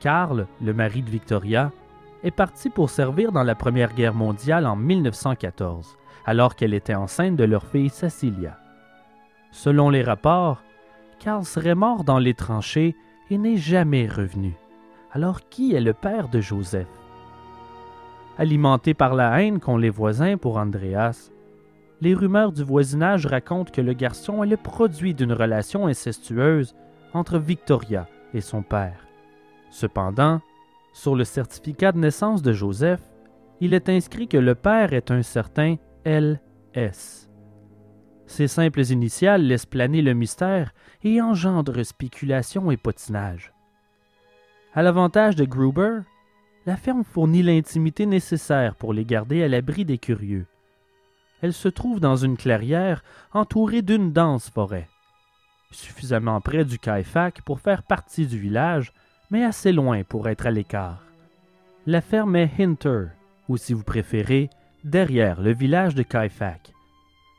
[0.00, 1.72] Karl, le mari de Victoria,
[2.26, 7.36] est parti pour servir dans la Première Guerre mondiale en 1914, alors qu'elle était enceinte
[7.36, 8.58] de leur fille Cecilia.
[9.52, 10.60] Selon les rapports,
[11.20, 12.96] Carl serait mort dans les tranchées
[13.30, 14.54] et n'est jamais revenu.
[15.12, 16.88] Alors qui est le père de Joseph?
[18.38, 21.30] Alimenté par la haine qu'ont les voisins pour Andreas,
[22.00, 26.74] les rumeurs du voisinage racontent que le garçon est le produit d'une relation incestueuse
[27.14, 29.06] entre Victoria et son père.
[29.70, 30.40] Cependant,
[30.96, 33.02] sur le certificat de naissance de Joseph,
[33.60, 37.28] il est inscrit que le père est un certain L.S.
[38.26, 43.52] Ces simples initiales laissent planer le mystère et engendrent spéculation et potinage.
[44.72, 45.98] À l'avantage de Gruber,
[46.64, 50.46] la ferme fournit l'intimité nécessaire pour les garder à l'abri des curieux.
[51.42, 53.04] Elle se trouve dans une clairière
[53.34, 54.88] entourée d'une dense forêt,
[55.72, 58.94] suffisamment près du Kaifak pour faire partie du village,
[59.30, 61.02] mais assez loin pour être à l'écart.
[61.86, 63.06] La ferme est Hinter,
[63.48, 64.50] ou si vous préférez,
[64.84, 66.72] derrière le village de Kaifak.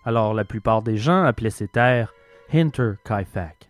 [0.06, 2.14] Alors la plupart des gens appelaient ces terres
[2.54, 3.70] Hinter Kaifak.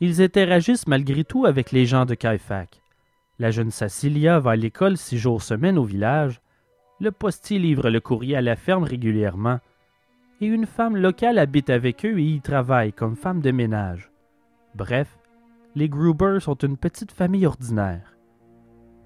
[0.00, 2.80] Ils interagissaient malgré tout avec les gens de Kaifak.
[3.38, 6.40] La jeune Cecilia va à l'école six jours semaine au village.
[7.00, 9.60] Le postier livre le courrier à la ferme régulièrement.
[10.40, 14.10] Et une femme locale habite avec eux et y travaille comme femme de ménage.
[14.74, 15.18] Bref,
[15.74, 18.16] les Gruber sont une petite famille ordinaire.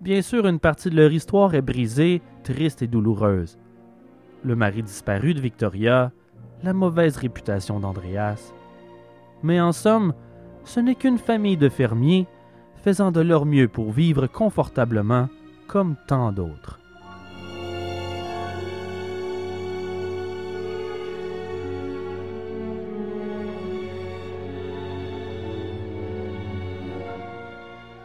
[0.01, 3.59] Bien sûr, une partie de leur histoire est brisée, triste et douloureuse.
[4.43, 6.13] Le mari disparu de Victoria,
[6.63, 8.53] la mauvaise réputation d'Andreas.
[9.43, 10.15] Mais en somme,
[10.65, 12.27] ce n'est qu'une famille de fermiers
[12.83, 15.29] faisant de leur mieux pour vivre confortablement
[15.67, 16.81] comme tant d'autres.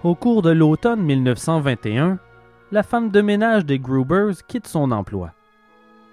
[0.04, 2.20] Au cours de l'automne 1921,
[2.72, 5.34] la femme de ménage des Grubers quitte son emploi.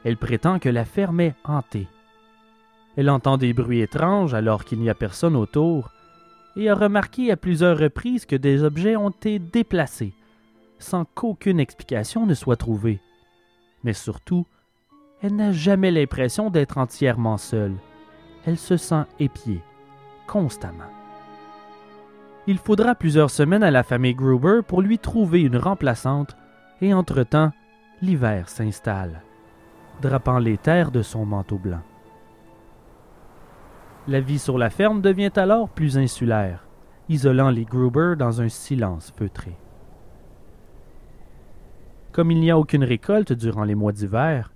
[0.05, 1.87] Elle prétend que la ferme est hantée.
[2.97, 5.91] Elle entend des bruits étranges alors qu'il n'y a personne autour
[6.57, 10.15] et a remarqué à plusieurs reprises que des objets ont été déplacés
[10.81, 13.01] sans qu'aucune explication ne soit trouvée.
[13.85, 14.47] Mais surtout,
[15.23, 17.77] elle n'a jamais l'impression d'être entièrement seule.
[18.47, 19.63] Elle se sent épiée,
[20.27, 20.96] constamment.
[22.49, 26.37] Il faudra plusieurs semaines à la famille Gruber pour lui trouver une remplaçante,
[26.81, 27.53] et entre-temps,
[28.03, 29.23] l'hiver s'installe,
[30.01, 31.83] drapant les terres de son manteau blanc.
[34.07, 36.69] La vie sur la ferme devient alors plus insulaire,
[37.09, 39.57] isolant les Gruber dans un silence feutré.
[42.13, 44.53] Comme il n'y a aucune récolte durant les mois d'hiver,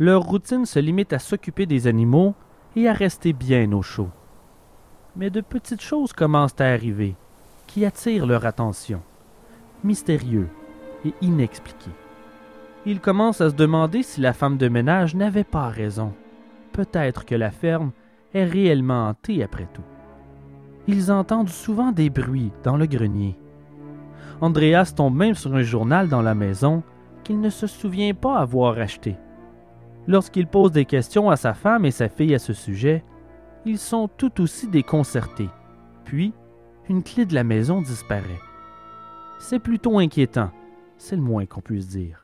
[0.00, 2.34] leur routine se limite à s'occuper des animaux
[2.74, 4.10] et à rester bien au chaud.
[5.16, 7.16] Mais de petites choses commencent à arriver,
[7.66, 9.02] qui attirent leur attention,
[9.84, 10.48] mystérieux
[11.04, 11.90] et inexpliqués.
[12.86, 16.12] Ils commencent à se demander si la femme de ménage n'avait pas raison.
[16.72, 17.92] Peut-être que la ferme
[18.34, 19.82] est réellement hanté après tout.
[20.88, 23.36] Ils entendent souvent des bruits dans le grenier.
[24.40, 26.82] Andreas tombe même sur un journal dans la maison
[27.22, 29.16] qu'il ne se souvient pas avoir acheté.
[30.08, 33.04] Lorsqu'il pose des questions à sa femme et sa fille à ce sujet,
[33.64, 35.48] ils sont tout aussi déconcertés.
[36.04, 36.32] Puis,
[36.88, 38.40] une clé de la maison disparaît.
[39.38, 40.50] C'est plutôt inquiétant,
[40.98, 42.22] c'est le moins qu'on puisse dire.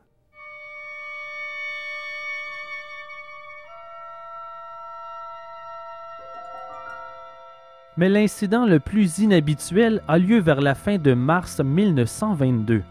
[7.99, 12.85] mais l'incident le plus inhabituel a lieu vers la fin de mars 1922.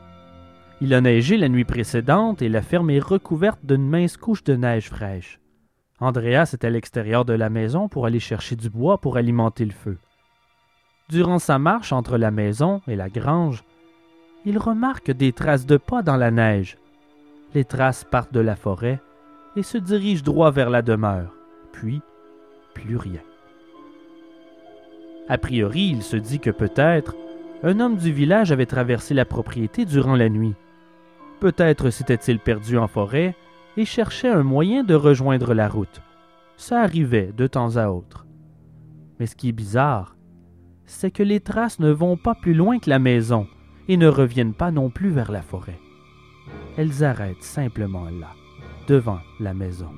[0.82, 4.58] Il a neigé la nuit précédente et la ferme est recouverte d'une mince couche de
[4.58, 5.40] neige fraîche.
[6.00, 9.72] Andreas est à l'extérieur de la maison pour aller chercher du bois pour alimenter le
[9.72, 9.98] feu.
[11.10, 13.64] Durant sa marche entre la maison et la grange,
[14.46, 16.78] il remarque des traces de pas dans la neige.
[17.54, 19.02] Les traces partent de la forêt
[19.56, 21.34] et se dirigent droit vers la demeure,
[21.72, 22.02] puis
[22.74, 23.22] plus rien.
[25.30, 27.16] A priori, il se dit que peut-être
[27.64, 30.54] un homme du village avait traversé la propriété durant la nuit.
[31.40, 33.36] Peut-être s'était-il perdu en forêt
[33.78, 36.02] et cherchait un moyen de rejoindre la route.
[36.58, 38.26] Ça arrivait de temps à autre.
[39.20, 40.16] Mais ce qui est bizarre,
[40.86, 43.48] c'est que les traces ne vont pas plus loin que la maison
[43.88, 45.80] et ne reviennent pas non plus vers la forêt.
[46.78, 48.34] Elles arrêtent simplement là,
[48.88, 49.92] devant la maison.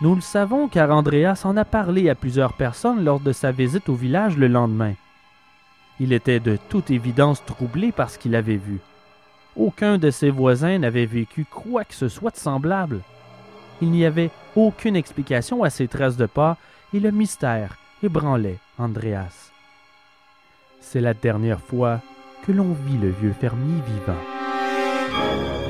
[0.00, 3.88] Nous le savons car Andreas en a parlé à plusieurs personnes lors de sa visite
[3.88, 4.94] au village le lendemain.
[6.00, 8.80] Il était de toute évidence troublé par ce qu'il avait vu.
[9.56, 13.00] Aucun de ses voisins n'avait vécu quoi que ce soit de semblable.
[13.80, 16.56] Il n'y avait aucune explication à ces traces de pas
[16.92, 19.50] et le mystère ébranlait Andreas.
[20.80, 22.00] C'est la dernière fois
[22.44, 25.63] que l'on vit le vieux fermier vivant.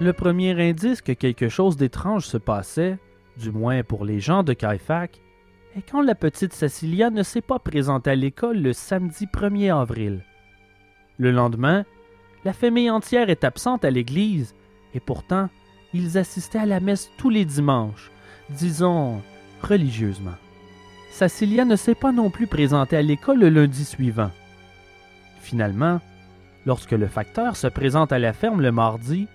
[0.00, 2.96] Le premier indice que quelque chose d'étrange se passait,
[3.36, 5.20] du moins pour les gens de Kaifac,
[5.76, 10.24] est quand la petite Cecilia ne s'est pas présentée à l'école le samedi 1er avril.
[11.18, 11.84] Le lendemain,
[12.46, 14.54] la famille entière est absente à l'église,
[14.94, 15.50] et pourtant,
[15.92, 18.10] ils assistaient à la messe tous les dimanches,
[18.48, 19.20] disons
[19.62, 20.36] religieusement.
[21.10, 24.30] Cecilia ne s'est pas non plus présentée à l'école le lundi suivant.
[25.42, 26.00] Finalement,
[26.64, 29.28] lorsque le facteur se présente à la ferme le mardi,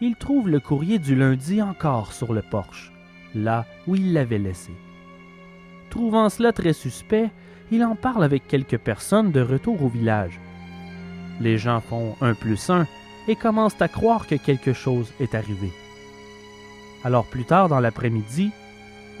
[0.00, 2.92] il trouve le courrier du lundi encore sur le porche,
[3.34, 4.72] là où il l'avait laissé.
[5.90, 7.30] Trouvant cela très suspect,
[7.70, 10.38] il en parle avec quelques personnes de retour au village.
[11.40, 12.86] Les gens font un plus un
[13.28, 15.72] et commencent à croire que quelque chose est arrivé.
[17.04, 18.50] Alors plus tard dans l'après-midi,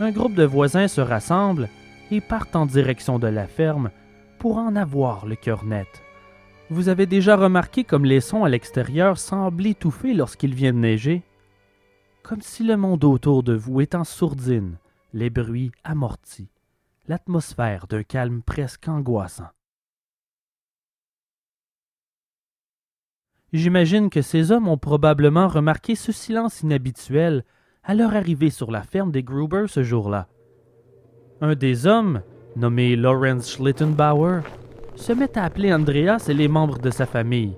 [0.00, 1.68] un groupe de voisins se rassemble
[2.10, 3.90] et partent en direction de la ferme
[4.38, 6.02] pour en avoir le cœur net.
[6.68, 11.22] Vous avez déjà remarqué comme les sons à l'extérieur semblent étouffer lorsqu'il vient de neiger?
[12.24, 14.78] Comme si le monde autour de vous est en sourdine,
[15.12, 16.50] les bruits amortis,
[17.06, 19.48] l'atmosphère d'un calme presque angoissant.
[23.52, 27.44] J'imagine que ces hommes ont probablement remarqué ce silence inhabituel
[27.84, 30.26] à leur arrivée sur la ferme des Gruber ce jour-là.
[31.40, 32.22] Un des hommes,
[32.56, 34.42] nommé Lawrence Schlittenbauer,
[34.96, 37.56] se met à appeler Andreas et les membres de sa famille,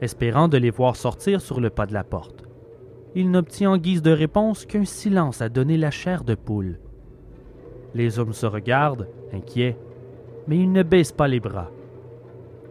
[0.00, 2.44] espérant de les voir sortir sur le pas de la porte.
[3.14, 6.78] Il n'obtient en guise de réponse qu'un silence à donner la chair de poule.
[7.94, 9.76] Les hommes se regardent, inquiets,
[10.46, 11.70] mais ils ne baissent pas les bras.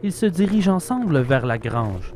[0.03, 2.13] Ils se dirigent ensemble vers la grange.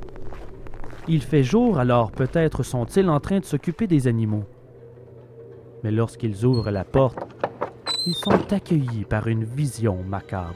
[1.08, 4.46] Il fait jour, alors peut-être sont-ils en train de s'occuper des animaux.
[5.84, 7.26] Mais lorsqu'ils ouvrent la porte,
[8.06, 10.54] ils sont accueillis par une vision macabre.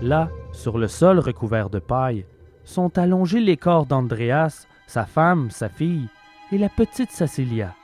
[0.00, 2.24] Là, sur le sol recouvert de paille,
[2.64, 6.08] sont allongés les corps d'Andreas, sa femme, sa fille
[6.52, 7.74] et la petite Cecilia.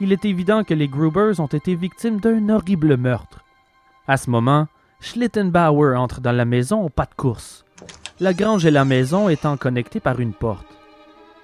[0.00, 3.44] Il est évident que les Grubers ont été victimes d'un horrible meurtre.
[4.08, 4.68] À ce moment,
[5.00, 7.64] Schlittenbauer entre dans la maison au pas de course,
[8.18, 10.66] la grange et la maison étant connectées par une porte.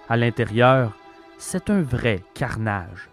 [0.09, 0.93] À l'intérieur,
[1.36, 3.11] c'est un vrai carnage.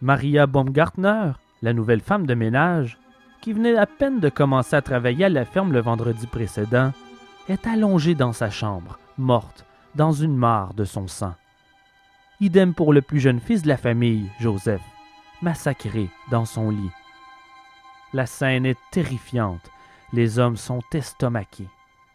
[0.00, 1.32] Maria Baumgartner,
[1.62, 2.98] la nouvelle femme de ménage,
[3.42, 6.92] qui venait à peine de commencer à travailler à la ferme le vendredi précédent,
[7.48, 9.66] est allongée dans sa chambre, morte,
[9.96, 11.34] dans une mare de son sang.
[12.40, 14.80] Idem pour le plus jeune fils de la famille, Joseph,
[15.42, 16.90] massacré dans son lit.
[18.14, 19.70] La scène est terrifiante.
[20.12, 21.68] Les hommes sont estomaqués.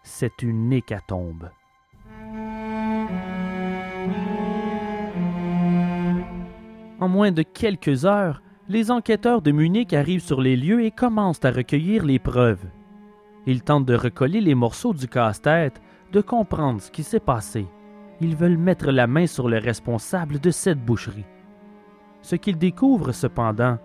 [0.03, 1.49] C'est une hécatombe.
[6.99, 11.45] En moins de quelques heures, les enquêteurs de Munich arrivent sur les lieux et commencent
[11.45, 12.65] à recueillir les preuves.
[13.45, 17.65] Ils tentent de recoller les morceaux du casse-tête, de comprendre ce qui s'est passé.
[18.19, 21.25] Ils veulent mettre la main sur le responsable de cette boucherie.
[22.21, 23.77] Ce qu'ils découvrent, cependant,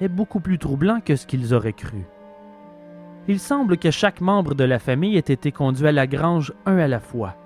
[0.00, 2.04] est beaucoup plus troublant que ce qu'ils auraient cru.
[3.28, 6.78] Il semble que chaque membre de la famille ait été conduit à la grange un
[6.78, 7.36] à la fois.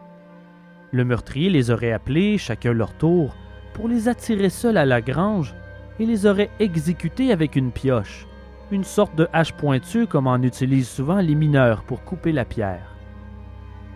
[0.91, 3.35] Le meurtrier les aurait appelés, chacun leur tour,
[3.75, 5.55] pour les attirer seuls à la grange
[5.99, 8.27] et les aurait exécutés avec une pioche,
[8.71, 12.97] une sorte de hache pointue comme en utilisent souvent les mineurs pour couper la pierre.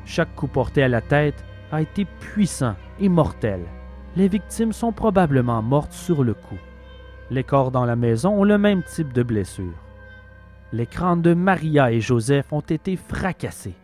[0.04, 3.60] Chaque coup porté à la tête a été puissant et mortel.
[4.14, 6.58] Les victimes sont probablement mortes sur le coup.
[7.30, 9.74] Les corps dans la maison ont le même type de blessure.
[10.72, 13.76] Les crânes de Maria et Joseph ont été fracassés.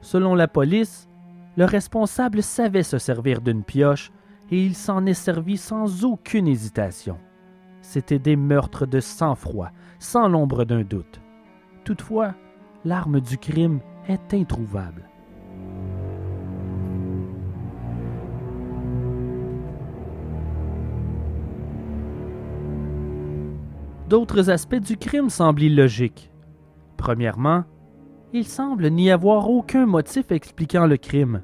[0.00, 1.08] Selon la police,
[1.56, 4.10] le responsable savait se servir d'une pioche
[4.52, 7.16] et il s'en est servi sans aucune hésitation.
[7.80, 11.22] C'étaient des meurtres de sang-froid, sans l'ombre d'un doute.
[11.84, 12.34] Toutefois,
[12.84, 15.08] l'arme du crime est introuvable.
[24.10, 26.30] D'autres aspects du crime semblent illogiques.
[26.98, 27.64] Premièrement,
[28.34, 31.42] il semble n'y avoir aucun motif expliquant le crime.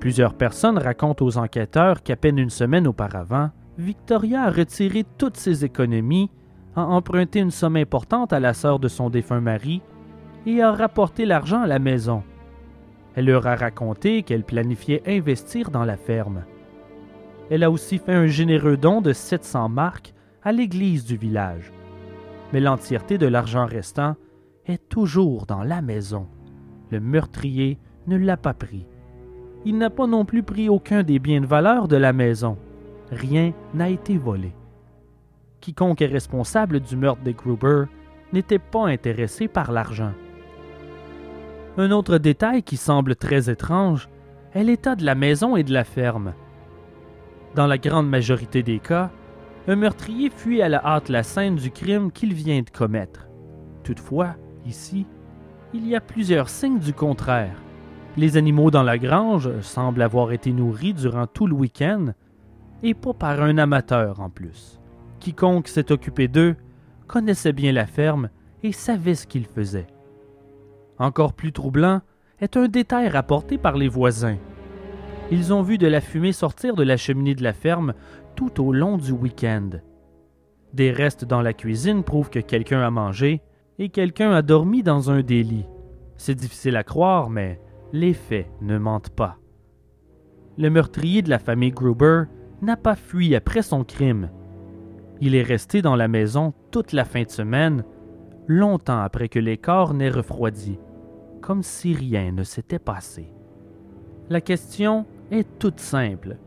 [0.00, 5.64] Plusieurs personnes racontent aux enquêteurs qu'à peine une semaine auparavant, Victoria a retiré toutes ses
[5.64, 6.30] économies,
[6.76, 9.82] a emprunté une somme importante à la sœur de son défunt mari
[10.46, 12.22] et a rapporté l'argent à la maison.
[13.14, 16.44] Elle leur a raconté qu'elle planifiait investir dans la ferme.
[17.50, 21.72] Elle a aussi fait un généreux don de 700 marques à l'église du village.
[22.52, 24.14] mais l'entièreté de l'argent restant
[24.66, 26.28] est toujours dans la maison.
[26.90, 28.86] Le meurtrier ne l'a pas pris.
[29.66, 32.56] Il n'a pas non plus pris aucun des biens de valeur de la maison.
[33.10, 34.52] Rien n'a été volé.
[35.60, 37.86] Quiconque est responsable du meurtre de Gruber
[38.32, 40.12] n'était pas intéressé par l'argent.
[41.78, 44.08] Un autre détail qui semble très étrange
[44.54, 46.32] est l'état de la maison et de la ferme.
[47.56, 49.10] Dans la grande majorité des cas,
[49.66, 53.26] un meurtrier fuit à la hâte la scène du crime qu'il vient de commettre.
[53.82, 55.06] Toutefois, ici,
[55.74, 57.65] il y a plusieurs signes du contraire.
[58.16, 62.14] Les animaux dans la grange semblent avoir été nourris durant tout le week-end,
[62.82, 64.80] et pas par un amateur en plus.
[65.20, 66.56] Quiconque s'est occupé d'eux
[67.06, 68.30] connaissait bien la ferme
[68.62, 69.86] et savait ce qu'il faisait.
[70.98, 72.00] Encore plus troublant
[72.40, 74.38] est un détail rapporté par les voisins.
[75.30, 77.94] Ils ont vu de la fumée sortir de la cheminée de la ferme
[78.34, 79.70] tout au long du week-end.
[80.72, 83.42] Des restes dans la cuisine prouvent que quelqu'un a mangé
[83.78, 85.66] et quelqu'un a dormi dans un des lits.
[86.16, 87.60] C'est difficile à croire, mais
[87.92, 89.38] les faits ne mentent pas.
[90.58, 92.24] Le meurtrier de la famille Gruber
[92.62, 94.30] n'a pas fui après son crime.
[95.20, 97.84] Il est resté dans la maison toute la fin de semaine,
[98.46, 100.78] longtemps après que les corps n'aient refroidi,
[101.40, 103.32] comme si rien ne s'était passé.
[104.28, 106.38] La question est toute simple.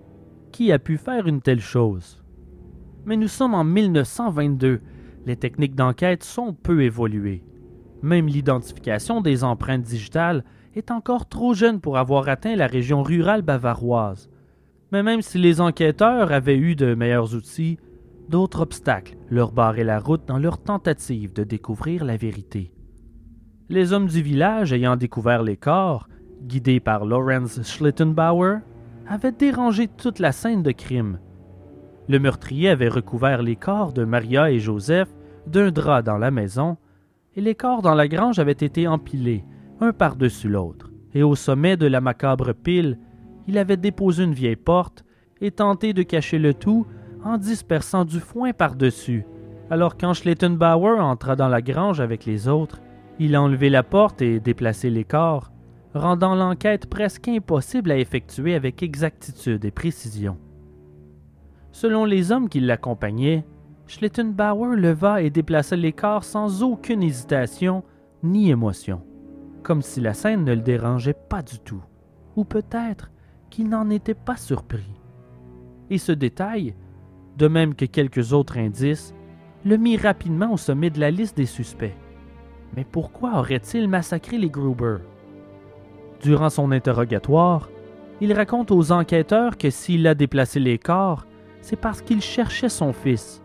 [0.51, 2.23] Qui a pu faire une telle chose?
[3.05, 4.81] Mais nous sommes en 1922.
[5.25, 7.43] Les techniques d'enquête sont peu évoluées.
[8.01, 10.43] Même l'identification des empreintes digitales
[10.79, 14.29] est encore trop jeune pour avoir atteint la région rurale bavaroise.
[14.91, 17.77] Mais même si les enquêteurs avaient eu de meilleurs outils,
[18.29, 22.71] d'autres obstacles leur barraient la route dans leur tentative de découvrir la vérité.
[23.69, 26.07] Les hommes du village ayant découvert les corps,
[26.41, 28.59] guidés par Lorenz Schlittenbauer,
[29.07, 31.19] avaient dérangé toute la scène de crime.
[32.07, 35.09] Le meurtrier avait recouvert les corps de Maria et Joseph
[35.45, 36.77] d'un drap dans la maison,
[37.35, 39.43] et les corps dans la grange avaient été empilés,
[39.81, 42.99] un par-dessus l'autre, et au sommet de la macabre pile,
[43.47, 45.03] il avait déposé une vieille porte
[45.41, 46.85] et tenté de cacher le tout
[47.23, 49.25] en dispersant du foin par-dessus.
[49.69, 52.81] Alors quand Schlettenbauer entra dans la grange avec les autres,
[53.19, 55.51] il a enlevé la porte et déplacé les corps,
[55.93, 60.37] rendant l'enquête presque impossible à effectuer avec exactitude et précision.
[61.71, 63.45] Selon les hommes qui l'accompagnaient,
[63.87, 67.83] Schlettenbauer leva et déplaça les corps sans aucune hésitation
[68.21, 69.01] ni émotion,
[69.63, 71.83] comme si la scène ne le dérangeait pas du tout,
[72.35, 73.11] ou peut-être
[73.49, 74.89] qu'il n'en était pas surpris.
[75.89, 76.75] Et ce détail,
[77.37, 79.13] de même que quelques autres indices,
[79.65, 81.95] le mit rapidement au sommet de la liste des suspects.
[82.75, 84.97] Mais pourquoi aurait-il massacré les Gruber?
[86.21, 87.69] Durant son interrogatoire,
[88.21, 91.25] il raconte aux enquêteurs que s'il a déplacé les corps,
[91.61, 93.41] c'est parce qu'il cherchait son fils.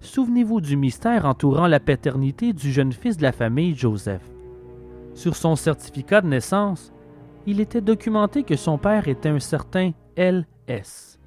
[0.00, 4.22] Souvenez-vous du mystère entourant la paternité du jeune fils de la famille Joseph.
[5.18, 6.92] Sur son certificat de naissance,
[7.44, 11.18] il était documenté que son père était un certain L.S.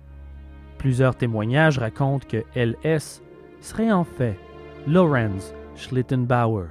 [0.78, 3.22] Plusieurs témoignages racontent que L.S.
[3.60, 4.40] serait en fait
[4.88, 6.68] Lorenz Schlittenbauer.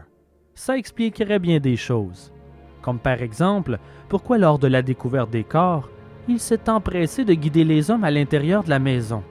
[0.55, 2.33] Ça expliquerait bien des choses,
[2.81, 5.91] comme par exemple pourquoi lors de la découverte des corps,
[6.27, 9.23] il s'est empressé de guider les hommes à l'intérieur de la maison.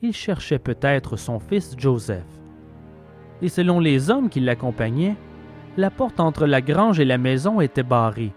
[0.00, 2.22] Il cherchait peut-être son fils Joseph.
[3.42, 5.16] Et selon les hommes qui l'accompagnaient,
[5.76, 8.32] la porte entre la grange et la maison était barrée.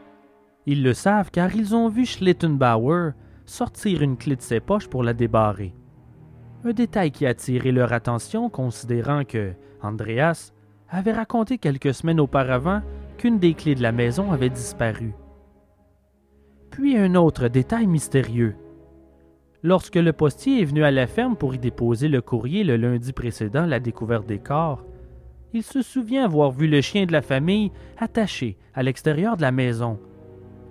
[0.65, 3.11] Ils le savent car ils ont vu Schlittenbauer
[3.45, 5.73] sortir une clé de ses poches pour la débarrer.
[6.63, 10.53] Un détail qui a attiré leur attention considérant que Andreas
[10.89, 12.81] avait raconté quelques semaines auparavant
[13.17, 15.13] qu'une des clés de la maison avait disparu.
[16.71, 18.55] Puis un autre détail mystérieux.
[19.61, 23.11] Lorsque le postier est venu à la ferme pour y déposer le courrier le lundi
[23.11, 24.85] précédent la découverte des corps,
[25.53, 29.51] il se souvient avoir vu le chien de la famille attaché à l'extérieur de la
[29.51, 29.99] maison.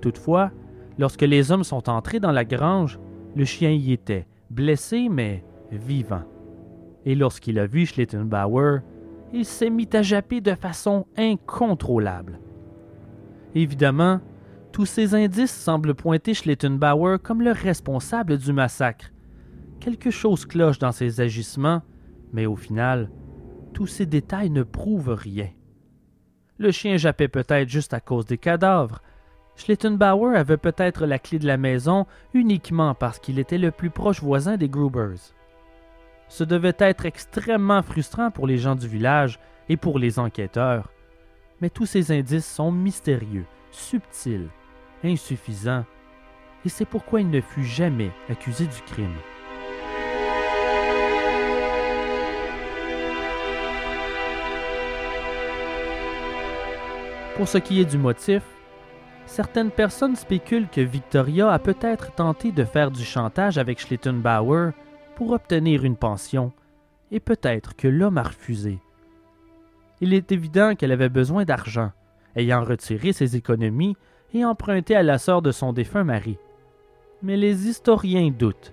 [0.00, 0.50] Toutefois,
[0.98, 2.98] lorsque les hommes sont entrés dans la grange,
[3.36, 6.24] le chien y était, blessé mais vivant.
[7.04, 8.80] Et lorsqu'il a vu Schlittenbauer,
[9.32, 12.40] il s'est mis à japper de façon incontrôlable.
[13.54, 14.20] Évidemment,
[14.72, 19.12] tous ces indices semblent pointer Schlittenbauer comme le responsable du massacre.
[19.80, 21.82] Quelque chose cloche dans ses agissements,
[22.32, 23.10] mais au final,
[23.72, 25.48] tous ces détails ne prouvent rien.
[26.58, 29.02] Le chien jappait peut-être juste à cause des cadavres.
[29.56, 34.22] Schlittenbauer avait peut-être la clé de la maison uniquement parce qu'il était le plus proche
[34.22, 35.34] voisin des Grubers.
[36.28, 40.90] Ce devait être extrêmement frustrant pour les gens du village et pour les enquêteurs.
[41.60, 44.48] Mais tous ces indices sont mystérieux, subtils,
[45.04, 45.84] insuffisants,
[46.64, 49.14] et c'est pourquoi il ne fut jamais accusé du crime.
[57.36, 58.42] Pour ce qui est du motif,
[59.24, 64.72] certaines personnes spéculent que Victoria a peut-être tenté de faire du chantage avec Schlittenbauer
[65.16, 66.52] pour obtenir une pension,
[67.10, 68.80] et peut-être que l'homme a refusé.
[70.02, 71.92] Il est évident qu'elle avait besoin d'argent,
[72.36, 73.96] ayant retiré ses économies
[74.34, 76.36] et emprunté à la sœur de son défunt mari.
[77.22, 78.72] Mais les historiens doutent.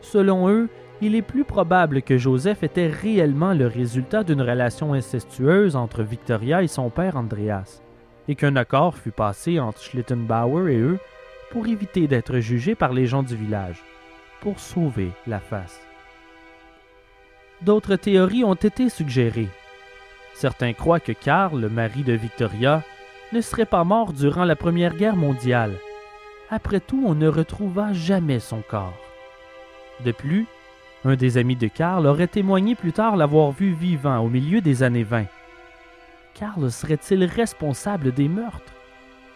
[0.00, 0.70] Selon eux,
[1.02, 6.62] il est plus probable que Joseph était réellement le résultat d'une relation incestueuse entre Victoria
[6.62, 7.82] et son père Andreas,
[8.28, 10.98] et qu'un accord fut passé entre Schlittenbauer et eux
[11.50, 13.82] pour éviter d'être jugé par les gens du village,
[14.40, 15.80] pour sauver la face.
[17.62, 19.48] D'autres théories ont été suggérées.
[20.34, 22.82] Certains croient que Karl, le mari de Victoria,
[23.32, 25.72] ne serait pas mort durant la Première Guerre mondiale.
[26.50, 28.96] Après tout, on ne retrouva jamais son corps.
[30.04, 30.46] De plus,
[31.06, 34.82] un des amis de Karl aurait témoigné plus tard l'avoir vu vivant au milieu des
[34.82, 35.26] années 20.
[36.34, 38.72] Karl serait-il responsable des meurtres?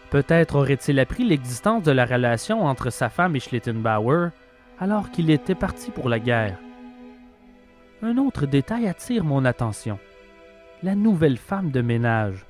[0.09, 4.31] Peut-être aurait-il appris l'existence de la relation entre sa femme et Schlittenbauer
[4.79, 6.57] alors qu'il était parti pour la guerre.
[8.01, 9.97] Un autre détail attire mon attention.
[10.83, 12.45] La nouvelle femme de ménage.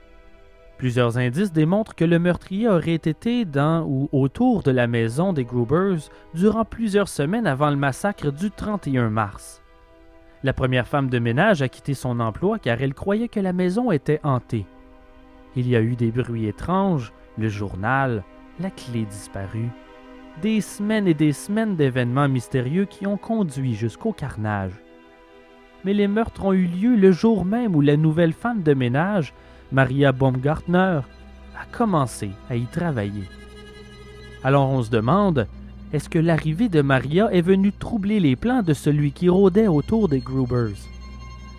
[0.81, 5.45] Plusieurs indices démontrent que le meurtrier aurait été dans ou autour de la maison des
[5.45, 9.61] Grubers durant plusieurs semaines avant le massacre du 31 mars.
[10.43, 13.91] La première femme de ménage a quitté son emploi car elle croyait que la maison
[13.91, 14.65] était hantée.
[15.55, 18.23] Il y a eu des bruits étranges, le journal,
[18.59, 19.69] la clé disparue,
[20.41, 24.73] des semaines et des semaines d'événements mystérieux qui ont conduit jusqu'au carnage.
[25.85, 29.35] Mais les meurtres ont eu lieu le jour même où la nouvelle femme de ménage
[29.71, 31.01] Maria Baumgartner,
[31.57, 33.23] a commencé à y travailler.
[34.43, 35.47] Alors on se demande,
[35.93, 40.09] est-ce que l'arrivée de Maria est venue troubler les plans de celui qui rôdait autour
[40.09, 40.77] des Grubers?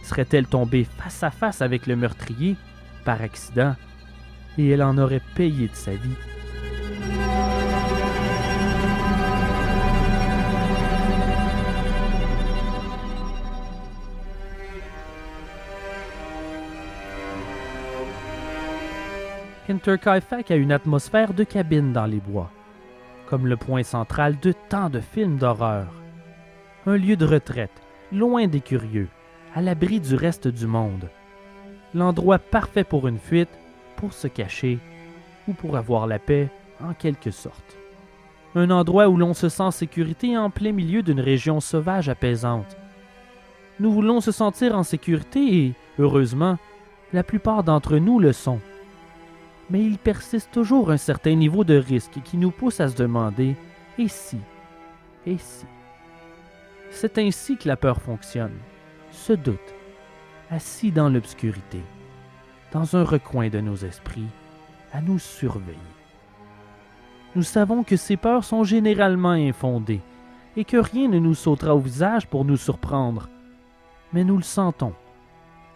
[0.02, 2.56] Serait-elle tombée face à face avec le meurtrier,
[3.04, 3.76] par accident,
[4.58, 7.41] et elle en aurait payé de sa vie?
[19.72, 22.50] Hinterkaifeck a une atmosphère de cabine dans les bois,
[23.26, 25.86] comme le point central de tant de films d'horreur.
[26.84, 27.80] Un lieu de retraite,
[28.12, 29.08] loin des curieux,
[29.54, 31.08] à l'abri du reste du monde.
[31.94, 33.48] L'endroit parfait pour une fuite,
[33.96, 34.78] pour se cacher
[35.48, 36.50] ou pour avoir la paix,
[36.84, 37.78] en quelque sorte.
[38.54, 42.76] Un endroit où l'on se sent en sécurité en plein milieu d'une région sauvage apaisante.
[43.80, 46.58] Nous voulons se sentir en sécurité et, heureusement,
[47.14, 48.60] la plupart d'entre nous le sont
[49.70, 53.56] mais il persiste toujours un certain niveau de risque qui nous pousse à se demander
[53.98, 54.38] et si?
[55.26, 55.66] Et si?
[56.90, 58.56] C'est ainsi que la peur fonctionne.
[59.10, 59.74] Ce doute,
[60.50, 61.80] assis dans l'obscurité,
[62.72, 64.28] dans un recoin de nos esprits,
[64.92, 65.78] à nous surveiller.
[67.34, 70.02] Nous savons que ces peurs sont généralement infondées
[70.56, 73.30] et que rien ne nous sautera au visage pour nous surprendre,
[74.12, 74.92] mais nous le sentons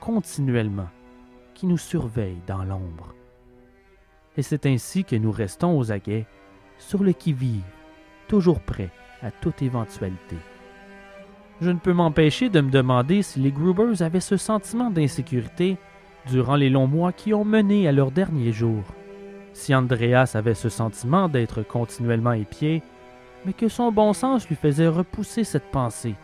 [0.00, 0.88] continuellement,
[1.54, 3.14] qui nous surveille dans l'ombre
[4.36, 6.26] et c'est ainsi que nous restons aux aguets,
[6.78, 7.62] sur le qui-vive,
[8.28, 8.90] toujours prêts
[9.22, 10.36] à toute éventualité.
[11.60, 15.78] Je ne peux m'empêcher de me demander si les Grubers avaient ce sentiment d'insécurité
[16.28, 18.82] durant les longs mois qui ont mené à leur dernier jour.
[19.54, 22.82] Si Andreas avait ce sentiment d'être continuellement épié,
[23.46, 26.14] mais que son bon sens lui faisait repousser cette pensée,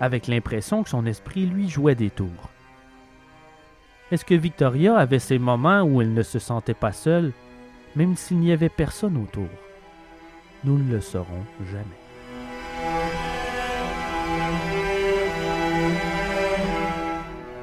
[0.00, 2.50] avec l'impression que son esprit lui jouait des tours.
[4.12, 7.32] Est-ce que Victoria avait ces moments où elle ne se sentait pas seule,
[7.96, 9.48] même s'il n'y avait personne autour?
[10.62, 11.82] Nous ne le saurons jamais.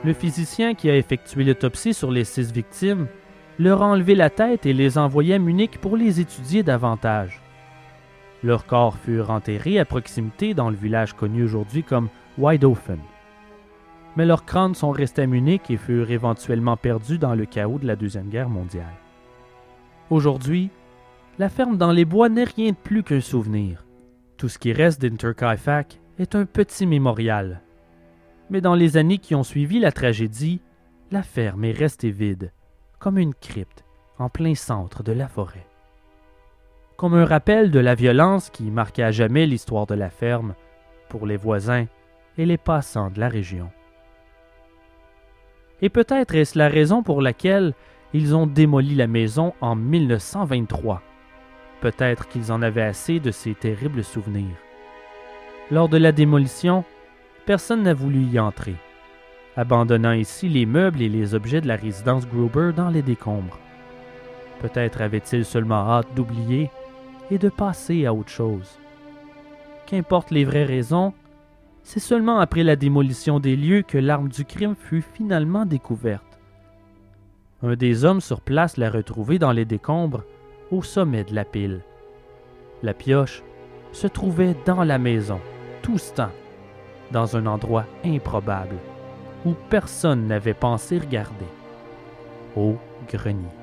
[0.04, 3.08] Le physicien qui a effectué l'autopsie sur les six victimes
[3.58, 7.42] leur a enlevé la tête et les envoyé à Munich pour les étudier davantage.
[8.44, 13.00] Leurs corps furent enterrés à proximité dans le village connu aujourd'hui comme Wideofen
[14.16, 17.88] mais leurs crânes sont restés à Munich et furent éventuellement perdus dans le chaos de
[17.88, 18.94] la Deuxième Guerre mondiale.
[20.10, 20.70] Aujourd'hui,
[21.40, 23.86] la ferme dans les bois n'est rien de plus qu'un souvenir.
[24.38, 27.62] Tout ce qui reste d'Interkaifeck est un petit mémorial.
[28.50, 30.62] Mais dans les années qui ont suivi la tragédie,
[31.12, 32.52] la ferme est restée vide,
[33.00, 33.84] comme une crypte
[34.20, 35.66] en plein centre de la forêt.
[36.98, 40.54] Comme un rappel de la violence qui marqua à jamais l'histoire de la ferme
[41.10, 41.86] pour les voisins
[42.38, 43.70] et les passants de la région.
[45.84, 47.74] Et peut-être est-ce la raison pour laquelle
[48.14, 51.02] ils ont démoli la maison en 1923.
[51.82, 54.56] Peut-être qu'ils en avaient assez de ces terribles souvenirs.
[55.72, 56.86] Lors de la démolition,
[57.46, 58.76] personne n'a voulu y entrer,
[59.58, 63.60] abandonnant ici les meubles et les objets de la résidence Gruber dans les décombres.
[64.62, 66.70] Peut-être avait-il seulement hâte d'oublier
[67.30, 68.80] et de passer à autre chose.
[69.86, 71.14] Qu'importe les vraies raisons,
[71.84, 76.40] c'est seulement après la démolition des lieux que l'arme du crime fut finalement découverte.
[77.62, 80.24] Un des hommes sur place l'a retrouvée dans les décombres,
[80.72, 81.82] au sommet de la pile.
[82.82, 83.44] La pioche
[83.92, 85.40] se trouvait dans la maison,
[85.82, 86.32] tout ce temps,
[87.12, 88.78] dans un endroit improbable,
[89.46, 91.46] où personne n'avait pensé regarder,
[92.56, 92.76] au
[93.08, 93.63] grenier.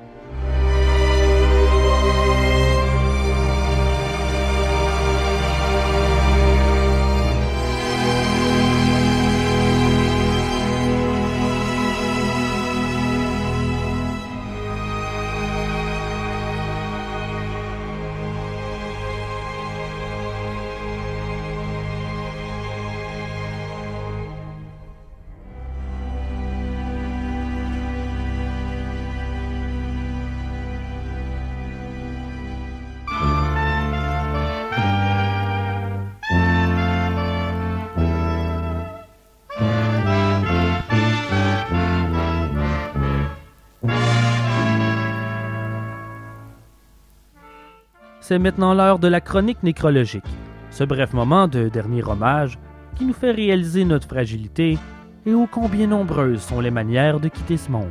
[48.31, 50.23] C'est maintenant l'heure de la chronique nécrologique,
[50.69, 52.57] ce bref moment de dernier hommage
[52.95, 54.77] qui nous fait réaliser notre fragilité
[55.25, 57.89] et ô combien nombreuses sont les manières de quitter ce monde.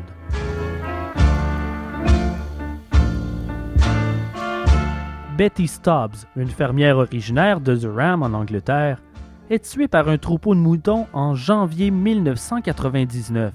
[5.37, 9.03] Betty Stubbs, une fermière originaire de Durham en Angleterre,
[9.51, 13.53] est tuée par un troupeau de moutons en janvier 1999.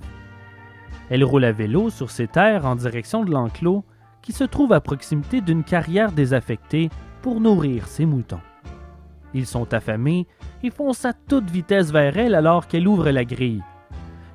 [1.10, 3.84] Elle roule à vélo sur ses terres en direction de l'enclos
[4.26, 6.89] qui se trouve à proximité d'une carrière désaffectée
[7.21, 8.41] pour nourrir ses moutons.
[9.36, 10.26] Ils sont affamés
[10.63, 13.61] et foncent à toute vitesse vers elle alors qu'elle ouvre la grille.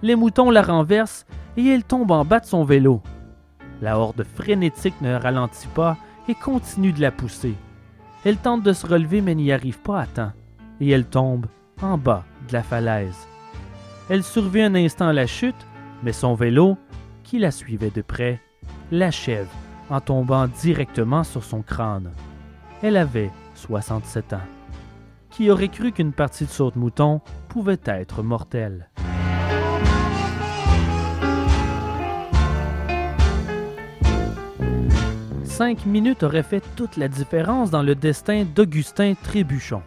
[0.03, 1.27] Les moutons la renversent
[1.57, 3.03] et elle tombe en bas de son vélo.
[3.83, 5.97] La horde frénétique ne ralentit pas
[6.29, 7.55] et continue de la pousser.
[8.25, 10.33] Elle tente de se relever mais n'y arrive pas à temps
[10.81, 11.47] et elle tombe
[11.83, 13.27] en bas de la falaise.
[14.09, 15.67] Elle survit un instant la chute,
[16.05, 16.77] mais son vélo,
[17.25, 18.41] qui la suivait de près,
[18.91, 19.49] l'achève
[19.91, 22.11] en tombant directement sur son crâne.
[22.83, 24.41] Elle avait 67 ans.
[25.31, 28.89] Qui aurait cru qu'une partie de saute-mouton pouvait être mortelle?
[35.45, 39.83] Cinq minutes auraient fait toute la différence dans le destin d'Augustin Trébuchon,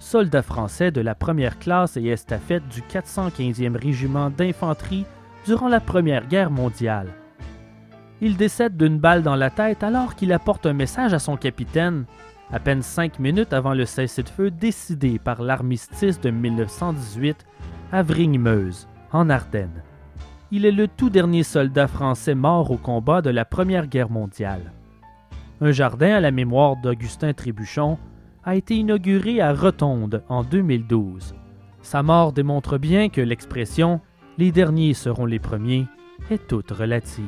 [0.00, 5.06] soldat français de la première classe et estafette du 415e régiment d'infanterie
[5.46, 7.08] durant la Première Guerre mondiale
[8.24, 12.04] il décède d'une balle dans la tête alors qu'il apporte un message à son capitaine,
[12.52, 17.44] à peine cinq minutes avant le cessez-le-feu décidé par l'armistice de 1918
[17.90, 19.82] à Vrignemeuse, en Ardennes.
[20.52, 24.72] Il est le tout dernier soldat français mort au combat de la Première Guerre mondiale.
[25.60, 27.98] Un jardin à la mémoire d'Augustin Trébuchon
[28.44, 31.34] a été inauguré à Rotonde en 2012.
[31.80, 34.00] Sa mort démontre bien que l'expression
[34.38, 35.86] Les derniers seront les premiers
[36.30, 37.24] est toute relative.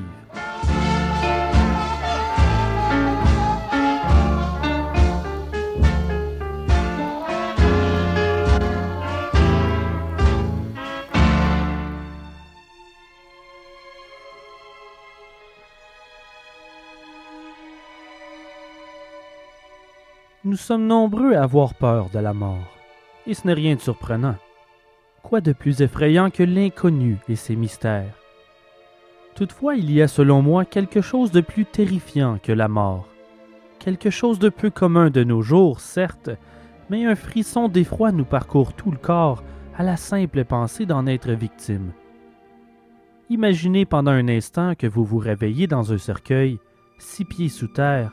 [20.46, 22.76] Nous sommes nombreux à avoir peur de la mort,
[23.26, 24.36] et ce n'est rien de surprenant.
[25.22, 28.14] Quoi de plus effrayant que l'inconnu et ses mystères?
[29.34, 33.08] Toutefois, il y a selon moi quelque chose de plus terrifiant que la mort.
[33.78, 36.28] Quelque chose de peu commun de nos jours, certes,
[36.90, 39.42] mais un frisson d'effroi nous parcourt tout le corps
[39.78, 41.92] à la simple pensée d'en être victime.
[43.30, 46.58] Imaginez pendant un instant que vous vous réveillez dans un cercueil,
[46.98, 48.12] six pieds sous terre,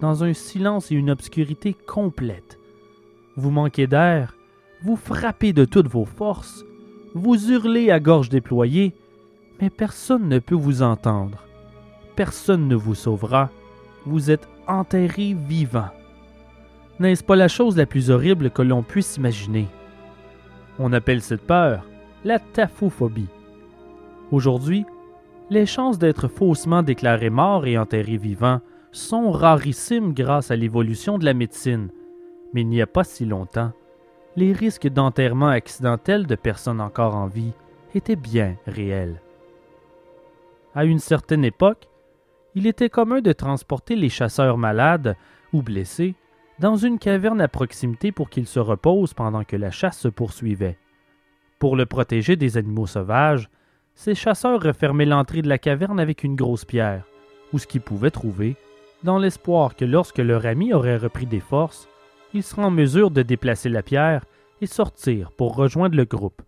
[0.00, 2.58] dans un silence et une obscurité complète.
[3.36, 4.36] Vous manquez d'air,
[4.82, 6.64] vous frappez de toutes vos forces,
[7.14, 8.92] vous hurlez à gorge déployée,
[9.60, 11.44] mais personne ne peut vous entendre.
[12.16, 13.50] Personne ne vous sauvera.
[14.04, 15.88] Vous êtes enterré vivant.
[17.00, 19.66] N'est-ce pas la chose la plus horrible que l'on puisse imaginer?
[20.78, 21.84] On appelle cette peur
[22.24, 23.28] la taphophobie.
[24.30, 24.86] Aujourd'hui,
[25.50, 28.60] les chances d'être faussement déclaré mort et enterré vivant
[28.94, 31.88] sont rarissimes grâce à l'évolution de la médecine,
[32.52, 33.72] mais il n'y a pas si longtemps,
[34.36, 37.52] les risques d'enterrement accidentel de personnes encore en vie
[37.94, 39.20] étaient bien réels.
[40.74, 41.88] À une certaine époque,
[42.54, 45.16] il était commun de transporter les chasseurs malades
[45.52, 46.14] ou blessés
[46.60, 50.78] dans une caverne à proximité pour qu'ils se reposent pendant que la chasse se poursuivait.
[51.58, 53.50] Pour le protéger des animaux sauvages,
[53.96, 57.04] ces chasseurs refermaient l'entrée de la caverne avec une grosse pierre,
[57.52, 58.56] ou ce qu'ils pouvaient trouver
[59.04, 61.88] dans l'espoir que lorsque leur ami aurait repris des forces,
[62.32, 64.24] il sera en mesure de déplacer la pierre
[64.60, 66.42] et sortir pour rejoindre le groupe.